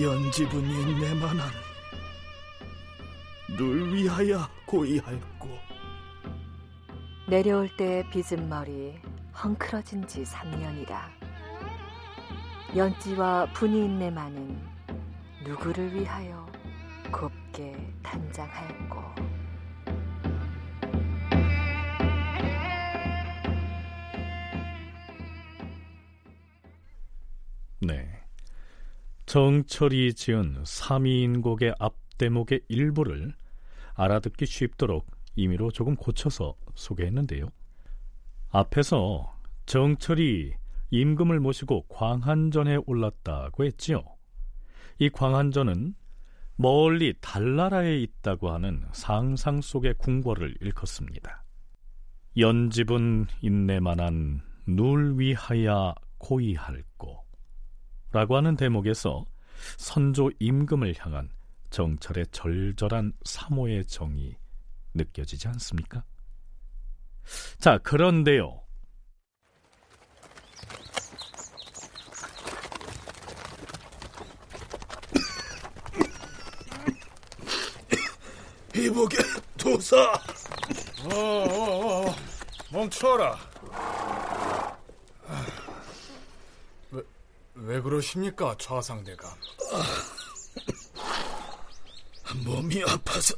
[0.00, 1.50] 연집은 인내만한
[3.58, 5.50] 늘 위하여 고이할고.
[7.28, 8.98] 내려올 때 빚은 머리
[9.34, 10.98] 헝클어진 지 3년이라.
[12.74, 14.66] 연지와 분이 인내만은
[15.44, 16.53] 누구를 위하여
[17.14, 19.00] 곱게 단장할꼬
[27.82, 28.08] 네.
[29.26, 33.32] 정철이 지은 삼위인곡의 앞대목의 일부를
[33.94, 35.06] 알아듣기 쉽도록
[35.36, 37.48] 임의로 조금 고쳐서 소개했는데요.
[38.50, 40.54] 앞에서 정철이
[40.90, 44.02] 임금을 모시고 광한전에 올랐다고 했지요.
[44.98, 45.94] 이 광한전은
[46.56, 51.44] 멀리 달나라에 있다고 하는 상상 속의 궁궐을 일컫습니다.
[52.36, 57.24] 연집은 인내만한 눌 위하야 고이할고
[58.12, 59.24] 라고 하는 대목에서
[59.76, 61.28] 선조 임금을 향한
[61.70, 64.36] 정철의 절절한 사모의 정이
[64.94, 66.04] 느껴지지 않습니까?
[67.58, 68.63] 자, 그런데요.
[78.74, 79.18] 이복의
[79.56, 79.96] 도사
[81.04, 82.16] 어, 어, 어,
[82.70, 83.38] 멈춰라.
[86.90, 87.02] 왜,
[87.54, 89.30] 왜 그러십니까, 좌상대감?
[92.44, 93.34] 몸이 아파서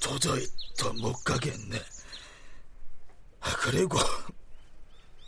[0.00, 1.80] 도저히 더 못 가겠네.
[3.62, 3.98] 그리고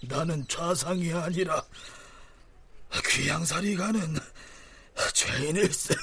[0.03, 1.63] 나는 좌상이 아니라
[3.07, 4.17] 귀양살이 가는
[5.15, 5.95] 죄인일세.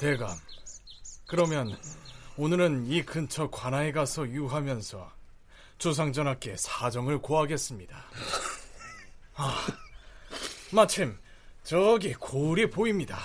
[0.00, 0.28] 대감,
[1.26, 1.76] 그러면
[2.36, 5.10] 오늘은 이 근처 관아에 가서 유하면서
[5.78, 7.96] 조상전하께 사정을 고하겠습니다.
[9.34, 9.66] 아,
[10.72, 11.18] 마침
[11.64, 13.18] 저기 고을이 보입니다.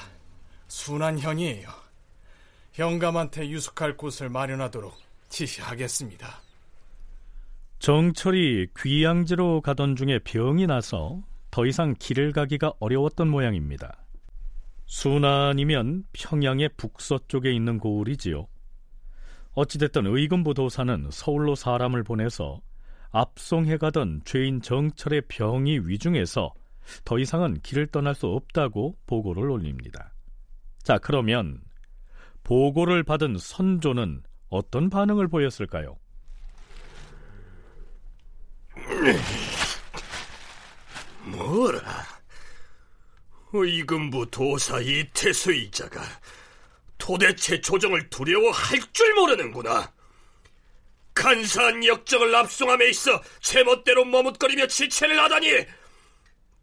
[0.67, 1.69] 순한현이에요.
[2.79, 4.97] 영감한테 유숙할 곳을 마련하도록
[5.29, 6.41] 지시하겠습니다.
[7.77, 11.21] 정철이 귀양지로 가던 중에 병이 나서
[11.51, 14.02] 더 이상 길을 가기가 어려웠던 모양입니다.
[14.85, 18.47] 순안이면 평양의 북서쪽에 있는 고을이지요.
[19.53, 22.61] 어찌됐든 의금부 도사는 서울로 사람을 보내서
[23.11, 26.53] 압송해 가던 죄인 정철의 병이 위중해서
[27.05, 30.11] 더 이상은 길을 떠날 수 없다고 보고를 올립니다.
[30.81, 31.61] 자, 그러면
[32.43, 35.97] 보고를 받은 선조는 어떤 반응을 보였을까요?
[41.25, 42.12] 뭐라?
[43.53, 46.01] 의금부 도사 이태수 이자가
[46.97, 49.93] 도대체 조정을 두려워할 줄 모르는구나.
[51.13, 55.65] 간사한 역적을 압송함에 있어 제멋대로 머뭇거리며 지체를 하다니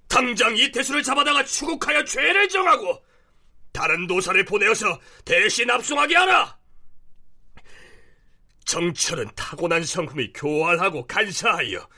[0.08, 3.04] 당장 이태수를 잡아다가 추국하여 죄를 정하고
[3.72, 6.58] 다른 도사를 보내어서 대신 압송하게 하라.
[8.64, 11.88] 정철은 타고난 성품이 교활하고 간사하여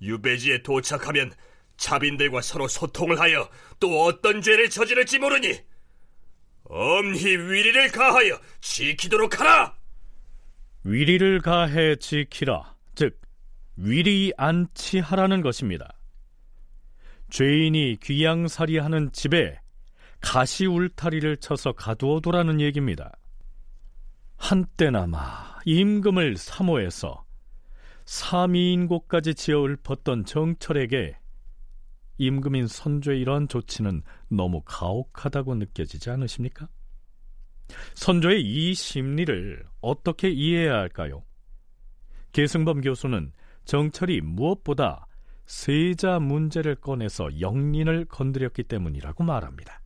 [0.00, 1.34] 유배지에 도착하면
[1.76, 3.48] 자빈들과 서로 소통을 하여
[3.84, 5.60] 또 어떤 죄를 저지를지 모르니
[6.62, 9.76] 엄히 위리를 가하여 지키도록 하라.
[10.84, 12.76] 위리를 가해 지키라.
[12.94, 13.20] 즉
[13.76, 15.98] 위리 안치하라는 것입니다.
[17.28, 19.60] 죄인이 귀양살이하는 집에
[20.22, 23.12] 가시 울타리를 쳐서 가두어두라는 얘기입니다.
[24.38, 27.22] 한때나마 임금을 사모해서
[28.06, 31.18] 삼위인곳까지 지어 읊었던 정철에게
[32.18, 36.68] 임금인 선조의 이러한 조치는 너무 가혹하다고 느껴지지 않으십니까?
[37.94, 41.22] 선조의 이 심리를 어떻게 이해해야 할까요?
[42.32, 43.32] 계승범 교수는
[43.64, 45.06] 정철이 무엇보다
[45.46, 49.80] 세자 문제를 꺼내서 영린을 건드렸기 때문이라고 말합니다.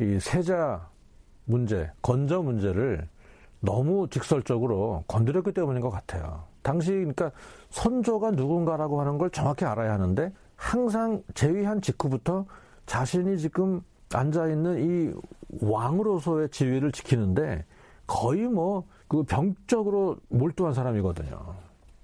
[0.00, 0.90] 이 세자
[1.44, 3.08] 문제, 건저 문제를
[3.60, 6.46] 너무 직설적으로 건드렸기 때문인 것 같아요.
[6.62, 7.30] 당시 그러니까
[7.70, 10.32] 선조가 누군가라고 하는 걸 정확히 알아야 하는데
[10.62, 12.46] 항상 제위한 직후부터
[12.86, 13.82] 자신이 지금
[14.12, 15.12] 앉아 있는 이
[15.60, 17.64] 왕으로서의 지위를 지키는데
[18.06, 21.38] 거의 뭐 그 병적으로 몰두한 사람이거든요.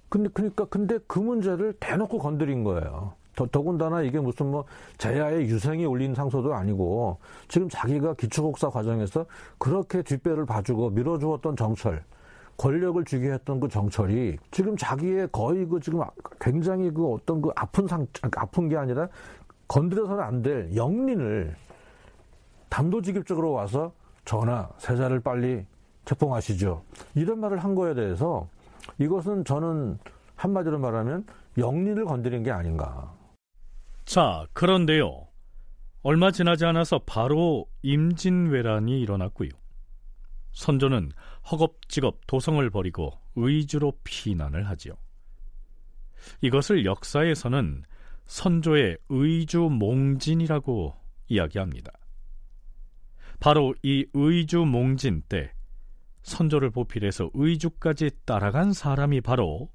[0.09, 3.13] 근데 그러니까 근데 그 문제를 대놓고 건드린 거예요.
[3.35, 4.65] 더, 더군다나 이게 무슨 뭐
[4.99, 9.25] 제야의 유생이 올린 상소도 아니고 지금 자기가 기초국사 과정에서
[9.57, 12.03] 그렇게 뒷배를 봐주고 밀어주었던 정철
[12.59, 16.01] 권력을 주게 했던 그 정철이 지금 자기의 거의 그 지금
[16.41, 18.05] 굉장히 그 어떤 그 아픈 상
[18.35, 19.07] 아픈 게 아니라
[19.69, 21.55] 건드려서는 안 될 영린을
[22.67, 23.93] 단도직입적으로 와서
[24.25, 25.65] 전하 세자를 빨리
[26.03, 26.83] 책봉하시죠.
[27.15, 28.47] 이런 말을 한 거에 대해서
[28.97, 29.97] 이것은 저는
[30.35, 31.25] 한마디로 말하면
[31.57, 33.13] 영린을 건드린 게 아닌가.
[34.03, 35.27] 자, 그런데요.
[36.03, 39.49] 얼마 지나지 않아서 바로 임진왜란이 일어났고요.
[40.51, 41.11] 선조는
[41.51, 44.93] 허겁지겁 도성을 버리고 의주로 피난을 하지요.
[46.41, 47.83] 이것을 역사에서는
[48.25, 50.95] 선조의 의주 몽진이라고
[51.27, 51.91] 이야기합니다.
[53.39, 55.53] 바로 이 의주 몽진 때
[56.23, 59.71] 선조를 보필해서 의주까지 따라간 사람이 바로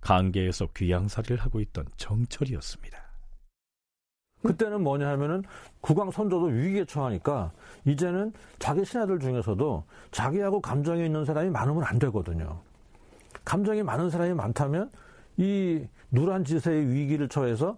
[0.00, 3.07] 강계에서 귀양살이를 하고 있던 정철이었습니다.
[4.42, 5.42] 그때는 뭐냐 하면은
[5.80, 7.50] 국왕 선조도 위기에 처하니까
[7.84, 12.60] 이제는 자기 신하들 중에서도 자기하고 감정이 있는 사람이 많으면 안 되거든요.
[13.44, 14.90] 감정이 많은 사람이 많다면
[15.36, 17.76] 이 누란 지세의 위기를 처해서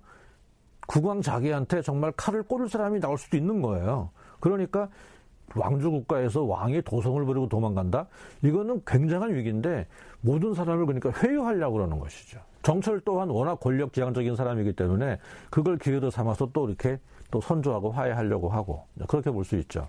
[0.87, 4.11] 국왕 자기한테 정말 칼을 꽂을 사람이 나올 수도 있는 거예요.
[4.41, 4.89] 그러니까
[5.55, 8.07] 왕조 국가에서 왕이 도성을 버리고 도망간다?
[8.43, 9.87] 이거는 굉장한 위기인데
[10.21, 12.41] 모든 사람을 그러니까 회유하려고 그러는 것이죠.
[12.63, 15.19] 정철 또한 워낙 권력 지향적인 사람이기 때문에
[15.51, 16.99] 그걸 기회로 삼아서 또 이렇게
[17.31, 19.89] 또 선조하고 화해하려고 하고 그렇게 볼 수 있죠.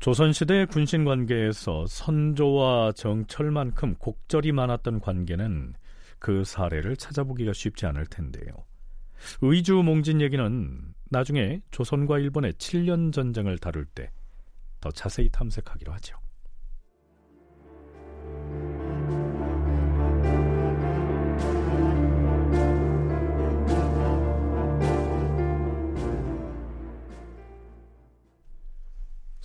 [0.00, 5.74] 조선시대 군신 관계에서 선조와 정철만큼 곡절이 많았던 관계는
[6.20, 8.52] 그 사례를 찾아보기가 쉽지 않을 텐데요.
[9.42, 14.10] 의주 몽진 얘기는 나중에 조선과 일본의 7년 전쟁을 다룰 때
[14.80, 16.16] 더 자세히 탐색하기로 하죠.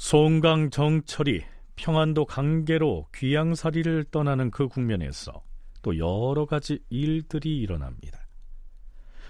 [0.04, 1.45] 송강 정철이
[1.78, 5.41] 평안도 강계로 귀양살이를 떠나는 그 국면에서
[5.82, 8.28] 또 여러 가지 일들이 일어납니다.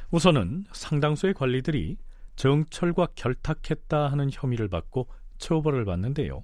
[0.09, 1.97] 우선은 상당수의 관리들이
[2.37, 5.07] 정철과 결탁했다 하는 혐의를 받고
[5.37, 6.43] 처벌을 받는데요.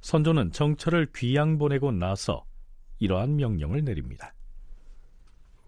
[0.00, 2.44] 선조는 정철을 귀양 보내고 나서
[2.98, 4.34] 이러한 명령을 내립니다.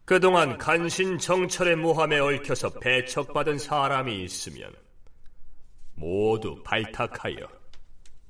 [0.05, 4.72] 그동안 간신 정철의 모함에 얽혀서 배척받은 사람이 있으면
[5.95, 7.66] 모두 발탁하여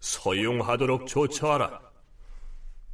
[0.07, 1.80] 서용하도록 조처하라.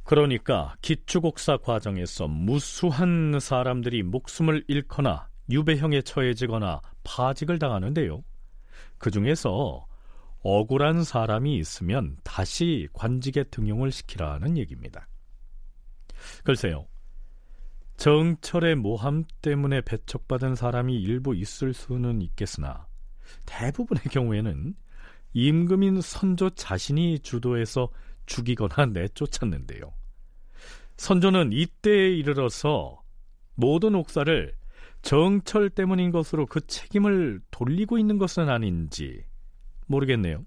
[0.03, 8.23] 그러니까 기축옥사 과정에서 무수한 사람들이 목숨을 잃거나 유배형에 처해지거나 파직을 당하는데요.
[8.97, 9.85] 그 중에서
[10.39, 15.07] 억울한 사람이 있으면 다시 관직에 등용을 시키라는 얘기입니다.
[16.43, 16.87] 글쎄요.
[17.97, 22.87] 정철의 모함 때문에 배척받은 사람이 일부 있을 수는 있겠으나
[23.45, 24.75] 대부분의 경우에는
[25.33, 27.89] 임금인 선조 자신이 주도해서
[28.25, 29.93] 죽이거나 내쫓았는데요.
[30.97, 33.01] 선조는 이때에 이르러서
[33.55, 34.53] 모든 옥사를
[35.01, 39.25] 정철 때문인 것으로 그 책임을 돌리고 있는 것은 아닌지
[39.87, 40.45] 모르겠네요.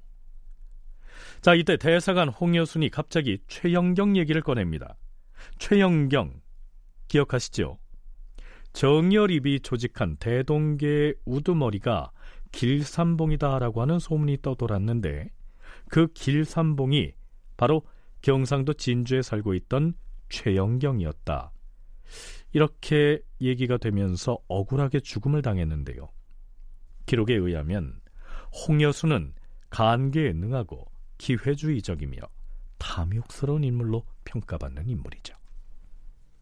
[1.42, 4.96] 자, 이때 대사관 홍여순이 갑자기 최영경 얘기를 꺼냅니다.
[5.58, 6.40] 최영경
[7.08, 7.78] 기억하시죠?
[8.72, 12.10] 정열입이 조직한 대동계의 우두머리가
[12.56, 15.30] 길삼봉이다라고 하는 소문이 떠돌았는데
[15.90, 17.12] 그 길삼봉이
[17.58, 17.82] 바로
[18.22, 19.92] 경상도 진주에 살고 있던
[20.30, 21.52] 최영경이었다.
[22.52, 26.08] 이렇게 얘기가 되면서 억울하게 죽음을 당했는데요.
[27.04, 28.00] 기록에 의하면
[28.66, 29.34] 홍여수는
[29.68, 32.22] 간계에 능하고 기회주의적이며
[32.78, 35.34] 탐욕스러운 인물로 평가받는 인물이죠.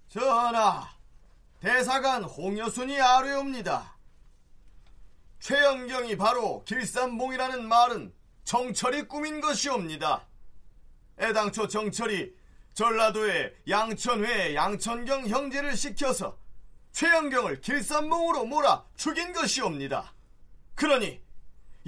[0.08, 0.88] 전하,
[1.60, 3.93] 대사관 홍여순이 아뢰옵니다.
[5.44, 8.14] 최영경이 바로 길산봉이라는 말은
[8.44, 10.26] 정철이 꾸민 것이옵니다.
[11.20, 12.34] 애당초 정철이
[12.72, 16.38] 전라도에 양천회에 양천경 형제를 시켜서
[16.92, 20.14] 최영경을 길산봉으로 몰아 죽인 것이옵니다.
[20.74, 21.20] 그러니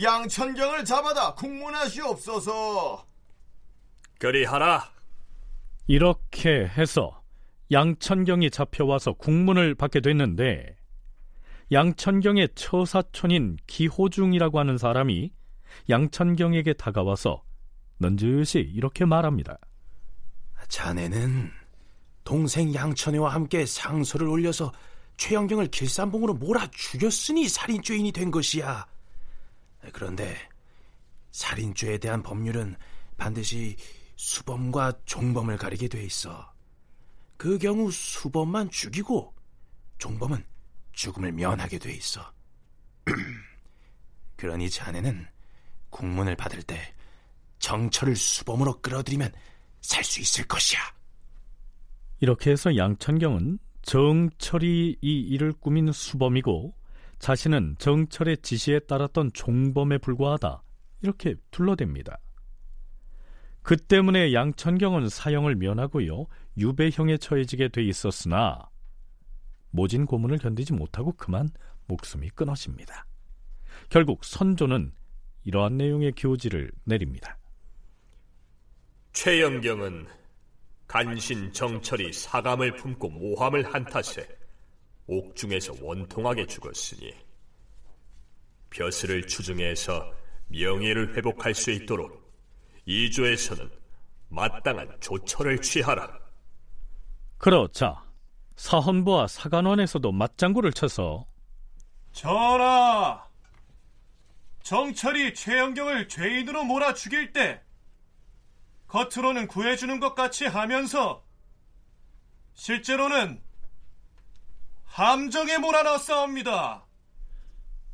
[0.03, 3.07] 양천경을 잡아다 국문하시옵소서.
[4.19, 4.93] 그리하라.
[5.87, 7.23] 이렇게 해서
[7.73, 10.77] 양천경이 잡혀와서 국문을 받게 됐는데
[11.73, 15.33] 양천경의 처사촌인 기호중이라고 하는 사람이
[15.89, 17.43] 양천경에게 다가와서
[17.99, 19.59] 넌지시 이렇게 말합니다.
[20.69, 21.51] 자네는
[22.25, 24.73] 동생 양천회와 함께 상소를 올려서
[25.17, 28.87] 최영경을 길산봉으로 몰아 죽였으니 살인죄인이 된 것이야.
[29.93, 30.37] 그런데
[31.33, 32.77] 살인죄에 대한 법률은
[33.17, 33.77] 반드시
[34.17, 36.53] 수범과 종범을 가리게 돼 있어.
[37.37, 39.35] 그 경우 수범만 죽이고
[39.99, 40.45] 종범은
[40.97, 42.33] 죽음을 면하게 돼 있어.
[44.37, 45.27] 그러니 자네는
[45.91, 46.93] 국문을 받을 때
[47.61, 49.33] 정철을 수범으로 끌어들이면
[49.81, 50.81] 살 수 있을 것이야.
[52.19, 56.75] 이렇게 해서 양천경은 정철이 이 일을 꾸민 수범이고
[57.21, 60.63] 자신은 정철의 지시에 따랐던 종범에 불과하다.
[61.03, 62.17] 이렇게 둘러댑니다.
[63.63, 66.27] 그 때문에 양천경은 사형을 면하고요.
[66.57, 68.69] 유배형에 처해지게 돼 있었으나
[69.77, 71.51] 모진 고문을 견디지 못하고 그만
[71.87, 73.07] 목숨이 끊어집니다.
[73.91, 74.91] 결국 선조는
[75.45, 77.39] 이러한 내용의 교지를 내립니다.
[79.13, 80.07] 최영경은
[80.87, 84.27] 간신 정철이 사감을 품고 모함을 한 탓에
[85.09, 87.15] 옥중에서 원통하게 죽었으니
[88.71, 90.11] 벼슬을 추증해서
[90.49, 92.35] 명예를 회복할 수 있도록
[92.87, 93.71] 이조에서는
[94.31, 96.19] 마땅한 조처를 취하라.
[97.37, 98.06] 그렇자
[98.57, 101.27] 사헌부와 사관원에서도 맞장구를 쳐서
[102.13, 103.25] 전하,
[104.63, 107.61] 정철이 최영경을 죄인으로 몰아 죽일 때
[108.89, 111.23] 겉으로는 구해주는 것 같이 하면서
[112.55, 113.41] 실제로는
[114.85, 116.87] 함정에 몰아넣었사옵니다.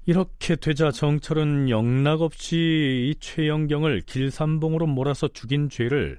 [0.07, 6.19] 이렇게 되자 정철은 영락없이 이 최영경을 길산봉으로 몰아서 죽인 죄를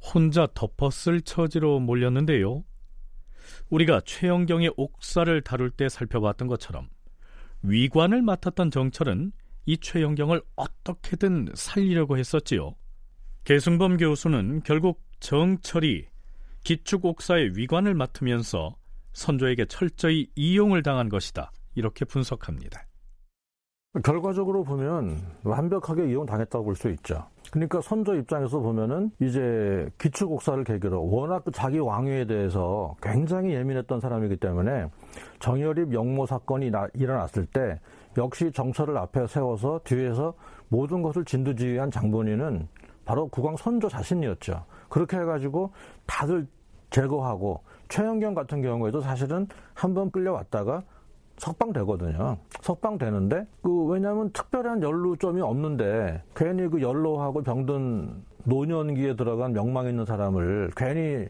[0.00, 2.64] 혼자 덮었을 처지로 몰렸는데요.
[3.70, 6.88] 우리가 최영경의 옥사를 다룰 때 살펴봤던 것처럼
[7.62, 9.32] 위관을 맡았던 정철은
[9.66, 12.74] 이 최영경을 어떻게든 살리려고 했었지요.
[13.44, 16.06] 계승범 교수는 결국 정철이
[16.62, 18.76] 기축 옥사의 위관을 맡으면서
[19.12, 21.52] 선조에게 철저히 이용을 당한 것이다.
[21.74, 22.86] 이렇게 분석합니다.
[24.02, 27.24] 결과적으로 보면 완벽하게 이용당했다고 볼 수 있죠.
[27.52, 34.38] 그러니까 선조 입장에서 보면은 이제 기축옥사를 계기로 워낙 그 자기 왕위에 대해서 굉장히 예민했던 사람이기
[34.38, 34.90] 때문에
[35.38, 37.78] 정열입 영모 사건이 나, 일어났을 때
[38.16, 40.34] 역시 정철을 앞에 세워서 뒤에서
[40.68, 42.66] 모든 것을 진두지휘한 장본인은
[43.04, 44.64] 바로 국왕 선조 자신이었죠.
[44.88, 45.70] 그렇게 해가지고
[46.06, 46.48] 다들
[46.90, 50.82] 제거하고 최영경 같은 경우에도 사실은 한 번 끌려왔다가
[51.38, 52.36] 석방되거든요.
[52.60, 60.70] 석방되는데 그 왜냐하면 특별한 연루점이 없는데 괜히 그 연로하고 병든 노년기에 들어간 명망 있는 사람을
[60.76, 61.26] 괜히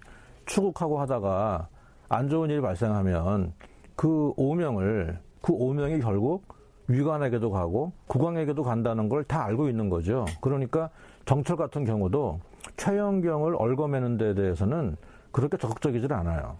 [0.46, 1.68] 추국하고 하다가
[2.08, 3.52] 안 좋은 일이 발생하면
[3.96, 6.44] 그 오명을 그 오명이 결국
[6.88, 10.26] 위관에게도 가고 국왕에게도 간다는 걸 다 알고 있는 거죠.
[10.42, 10.90] 그러니까
[11.24, 12.40] 정철 같은 경우도
[12.76, 14.96] 최영경을 얽어매는 데 대해서는
[15.32, 16.58] 그렇게 적극적이질 않아요.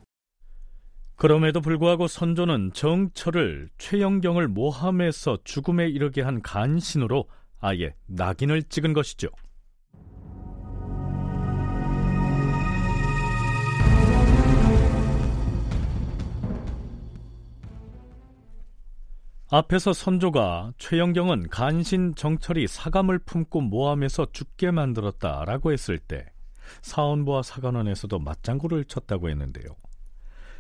[1.17, 7.29] 그럼에도 불구하고 선조는 정철을 최영경을 모함해서 죽음에 이르게 한 간신으로
[7.61, 9.29] 아예 낙인을 찍은 것이죠.
[19.51, 26.27] 앞에서 선조가 최영경은 간신 정철이 사감을 품고 모함해서 죽게 만들었다라고 했을 때
[26.83, 29.77] 사원부와 사관원에서도 맞장구를 쳤다고 했는데요.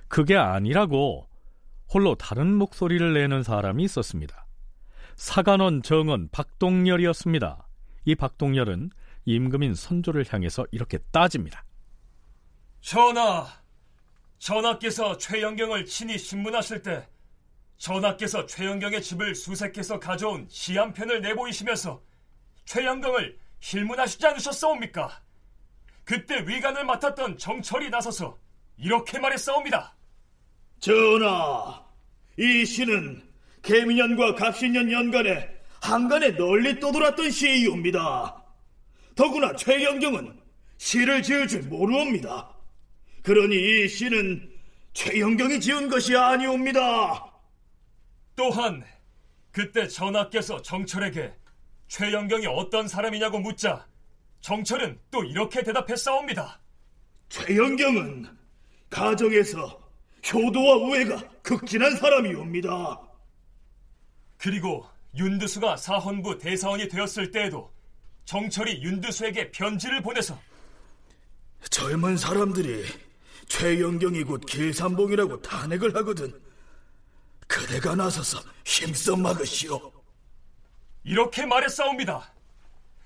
[0.08, 1.28] 그게 아니라고
[1.92, 4.46] 홀로 다른 목소리를 내는 사람이 있었습니다.
[5.16, 7.66] 사관원 정원 박동열이었습니다.
[8.06, 8.90] 이 박동열은
[9.26, 11.64] 임금인 선조를 향해서 이렇게 따집니다.
[12.80, 13.46] 전하,
[14.38, 17.08] 전하께서 최영경을 친히 신문하실 때
[17.78, 22.02] 전하께서 최영경의 집을 수색해서 가져온 시 한 편을 내보이시면서
[22.66, 25.22] 최영경을 실문하시지 않으셨사옵니까?
[26.04, 28.38] 그때 위관을 맡았던 정철이 나서서
[28.76, 29.94] 이렇게 말했사옵니다.
[30.80, 31.84] 전하,
[32.38, 33.22] 이 시는
[33.62, 35.48] 개미년과 갑신년 연간에
[35.80, 38.42] 한간에 널리 떠돌았던 시이옵니다.
[39.14, 40.40] 더구나 최영경은
[40.78, 42.54] 시를 지을 줄 모르옵니다.
[43.22, 44.50] 그러니 이 시는
[44.92, 47.32] 최영경이 지은 것이 아니옵니다.
[48.36, 48.84] 또한
[49.50, 51.32] 그때 전하께서 정철에게
[51.88, 53.86] 최영경이 어떤 사람이냐고 묻자
[54.40, 56.60] 정철은 또 이렇게 대답했사옵니다.
[57.28, 58.43] 최영경은
[58.94, 59.80] 가정에서
[60.32, 63.00] 효도와 우애가 극진한 사람이옵니다.
[64.38, 64.86] 그리고
[65.16, 67.72] 윤두수가 사헌부 대사원이 되었을 때에도
[68.24, 70.38] 정철이 윤두수에게 편지를 보내서
[71.70, 72.84] 젊은 사람들이
[73.48, 76.32] 최영경이 곧 길산봉이라고 탄핵을 하거든
[77.48, 79.92] 그대가 나서서 힘써 막으시오.
[81.02, 82.32] 이렇게 말했사옵니다.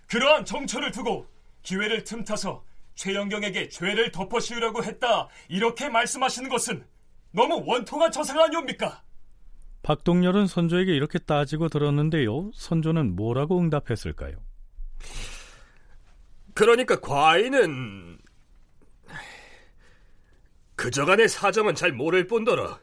[0.06, 1.26] 그러한 정철을 두고
[1.62, 2.67] 기회를 틈타서
[2.98, 6.84] 최영경에게 죄를 덮어씌우려고 했다 이렇게 말씀하시는 것은
[7.30, 9.04] 너무 원통한 처사가 아니옵니까?
[9.82, 12.50] 박동열은 선조에게 이렇게 따지고 들었는데요.
[12.54, 14.36] 선조는 뭐라고 응답했을까요?
[16.54, 18.18] 그러니까 과인은
[20.74, 22.80] 그저간의 사정은 잘 모를 뿐더러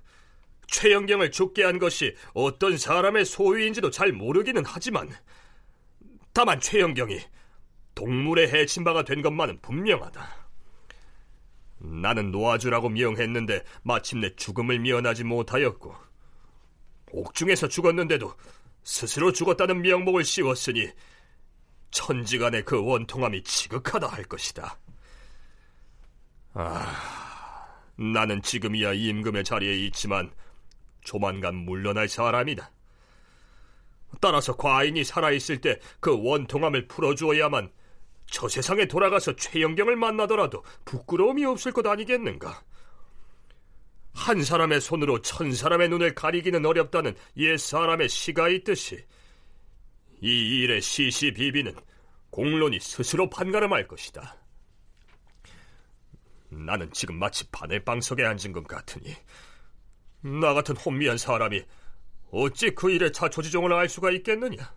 [0.68, 5.10] 최영경을 죽게 한 것이 어떤 사람의 소유인지도 잘 모르기는 하지만
[6.32, 7.20] 다만 최영경이
[7.96, 10.46] 동물에 해친 바가 된 것만은 분명하다.
[11.78, 15.96] 나는 놓아주라고 미용했는데 마침내 죽음을 미연하지 못하였고
[17.12, 18.34] 옥중에서 죽었는데도
[18.84, 20.90] 스스로 죽었다는 명목을 씌웠으니
[21.92, 24.78] 천지간의 그 원통함이 지극하다 할 것이다.
[26.54, 30.32] 아, 나는 지금이야 임금의 자리에 있지만
[31.02, 32.72] 조만간 물러날 사람이다.
[34.22, 37.72] 따라서 과인이 살아있을 때 그 원통함을 풀어주어야만
[38.28, 42.64] 저 세상에 돌아가서 최영경을 만나더라도 부끄러움이 없을 것 아니겠는가?
[44.14, 49.06] 한 사람의 손으로 천 사람의 눈을 가리기는 어렵다는 옛 사람의 시가 있듯이
[50.22, 51.76] 이 일의 시시비비는
[52.30, 54.38] 공론이 스스로 판가름할 것이다.
[56.50, 59.16] 나는 지금 마치 바늘방석에 앉은 것 같으니
[60.22, 61.64] 나 같은 혼미한 사람이
[62.32, 64.74] 어찌 그 일의 자초지종을 알 수가 있겠느냐?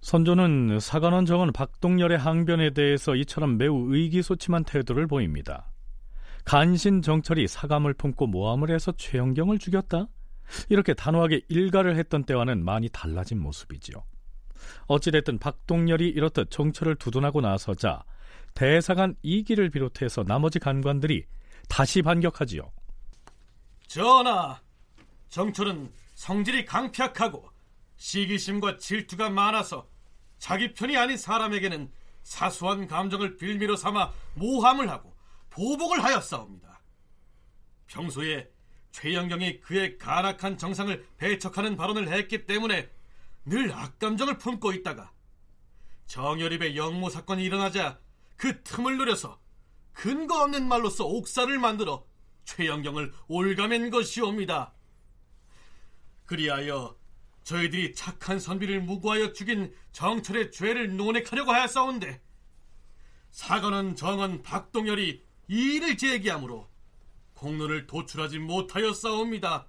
[0.00, 5.70] 선조는 사관원 정원 박동열의 항변에 대해서 이처럼 매우 의기소침한 태도를 보입니다.
[6.44, 10.06] 간신 정철이 사감을 품고 모함을 해서 최영경을 죽였다?
[10.70, 14.02] 이렇게 단호하게 일가를 했던 때와는 많이 달라진 모습이지요.
[14.86, 18.02] 어찌됐든 박동열이 이렇듯 정철을 두둔하고 나서자
[18.54, 21.24] 대사관 이기를 비롯해서 나머지 간관들이
[21.68, 22.62] 다시 반격하지요.
[23.86, 24.58] 전하,
[25.28, 27.57] 정철은 성질이 강팍하고
[27.98, 29.88] 시기심과 질투가 많아서
[30.38, 31.92] 자기 편이 아닌 사람에게는
[32.22, 35.14] 사소한 감정을 빌미로 삼아 모함을 하고
[35.50, 36.80] 보복을 하였사옵니다.
[37.86, 38.50] 평소에
[38.92, 42.90] 최영경이 그의 가락한 정상을 배척하는 발언을 했기 때문에
[43.44, 45.12] 늘 악감정을 품고 있다가
[46.06, 47.98] 정열입의 영모 사건이 일어나자
[48.36, 49.40] 그 틈을 노려서
[49.92, 52.06] 근거 없는 말로써 옥사를 만들어
[52.44, 54.72] 최영경을 올가맨 것이옵니다.
[56.24, 56.97] 그리하여
[57.48, 62.20] 저희들이 착한 선비를 무고하여 죽인 정철의 죄를 논핵하려고 하였사온데
[63.30, 66.68] 사관원 정원 박동열이 이 일을 제기하므로
[67.32, 69.66] 공론을 도출하지 못하였사옵니다.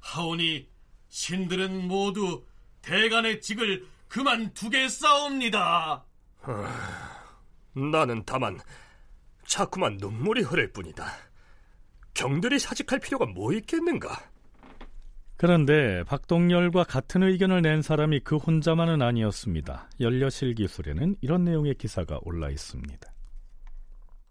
[0.00, 0.70] 하오니
[1.10, 2.46] 신들은 모두
[2.80, 6.06] 대간의 직을 그만두겠사옵니다.
[7.74, 8.58] 나는 다만
[9.46, 11.12] 자꾸만 눈물이 흐를 뿐이다.
[12.14, 14.33] 경들이 사직할 필요가 뭐 있겠는가?
[15.36, 19.90] 그런데 박동열과 같은 의견을 낸 사람이 그 혼자만은 아니었습니다.
[20.00, 23.12] 연려실 기술에는 이런 내용의 기사가 올라 있습니다.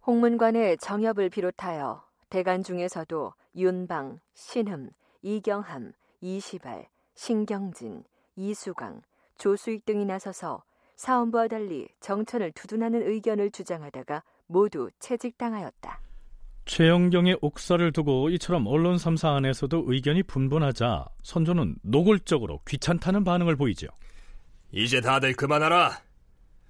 [0.08, 4.90] 홍문관의 정엽을 비롯하여 대간 중에서도 윤방, 신흠,
[5.22, 8.04] 이경함, 이시발, 신경진,
[8.36, 9.02] 이수강,
[9.38, 10.64] 조수익 등이 나서서
[10.96, 16.00] 사원부와 달리 정천을 두둔하는 의견을 주장하다가 모두 채직당하였다.
[16.66, 23.88] 최영경의 옥사를 두고 이처럼 언론 3사 안에서도 의견이 분분하자 선조는 노골적으로 귀찮다는 반응을 보이죠.
[24.72, 26.02] 이제 다들 그만하라.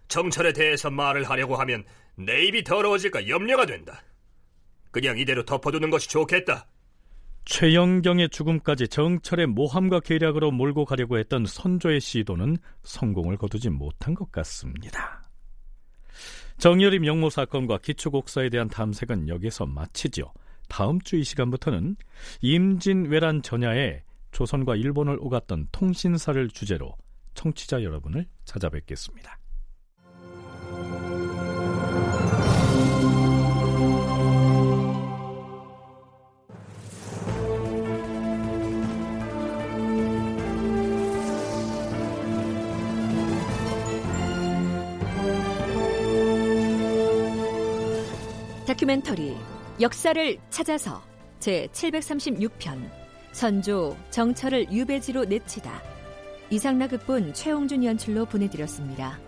[0.08, 1.84] 정철에 대해서 말을 하려고 하면
[2.16, 4.04] 내 입이 더러워질까 염려가 된다.
[4.91, 6.68] 그냥 이대로 덮어두는 것이 좋겠다.
[7.46, 15.22] 최영경의 죽음까지 정철의 모함과 계략으로 몰고 가려고 했던 선조의 시도는 성공을 거두지 못한 것 같습니다.
[16.58, 20.32] 정열이 명모 사건과 기초곡사에 대한 탐색은 여기서 마치죠.
[20.70, 21.95] 다음 주 이 시간부터는
[22.41, 26.95] 임진왜란 전야에 조선과 일본을 오갔던 통신사를 주제로
[27.36, 29.38] 청취자 여러분을 찾아뵙겠습니다.
[48.74, 49.36] 다큐멘터리
[49.82, 51.03] 역사를 찾아서
[51.39, 52.89] 제 736편
[53.32, 55.84] 선조 정철을 유배지로 내치다
[56.49, 59.19] 이상락극본 최홍준 연출로 보내드렸습니다.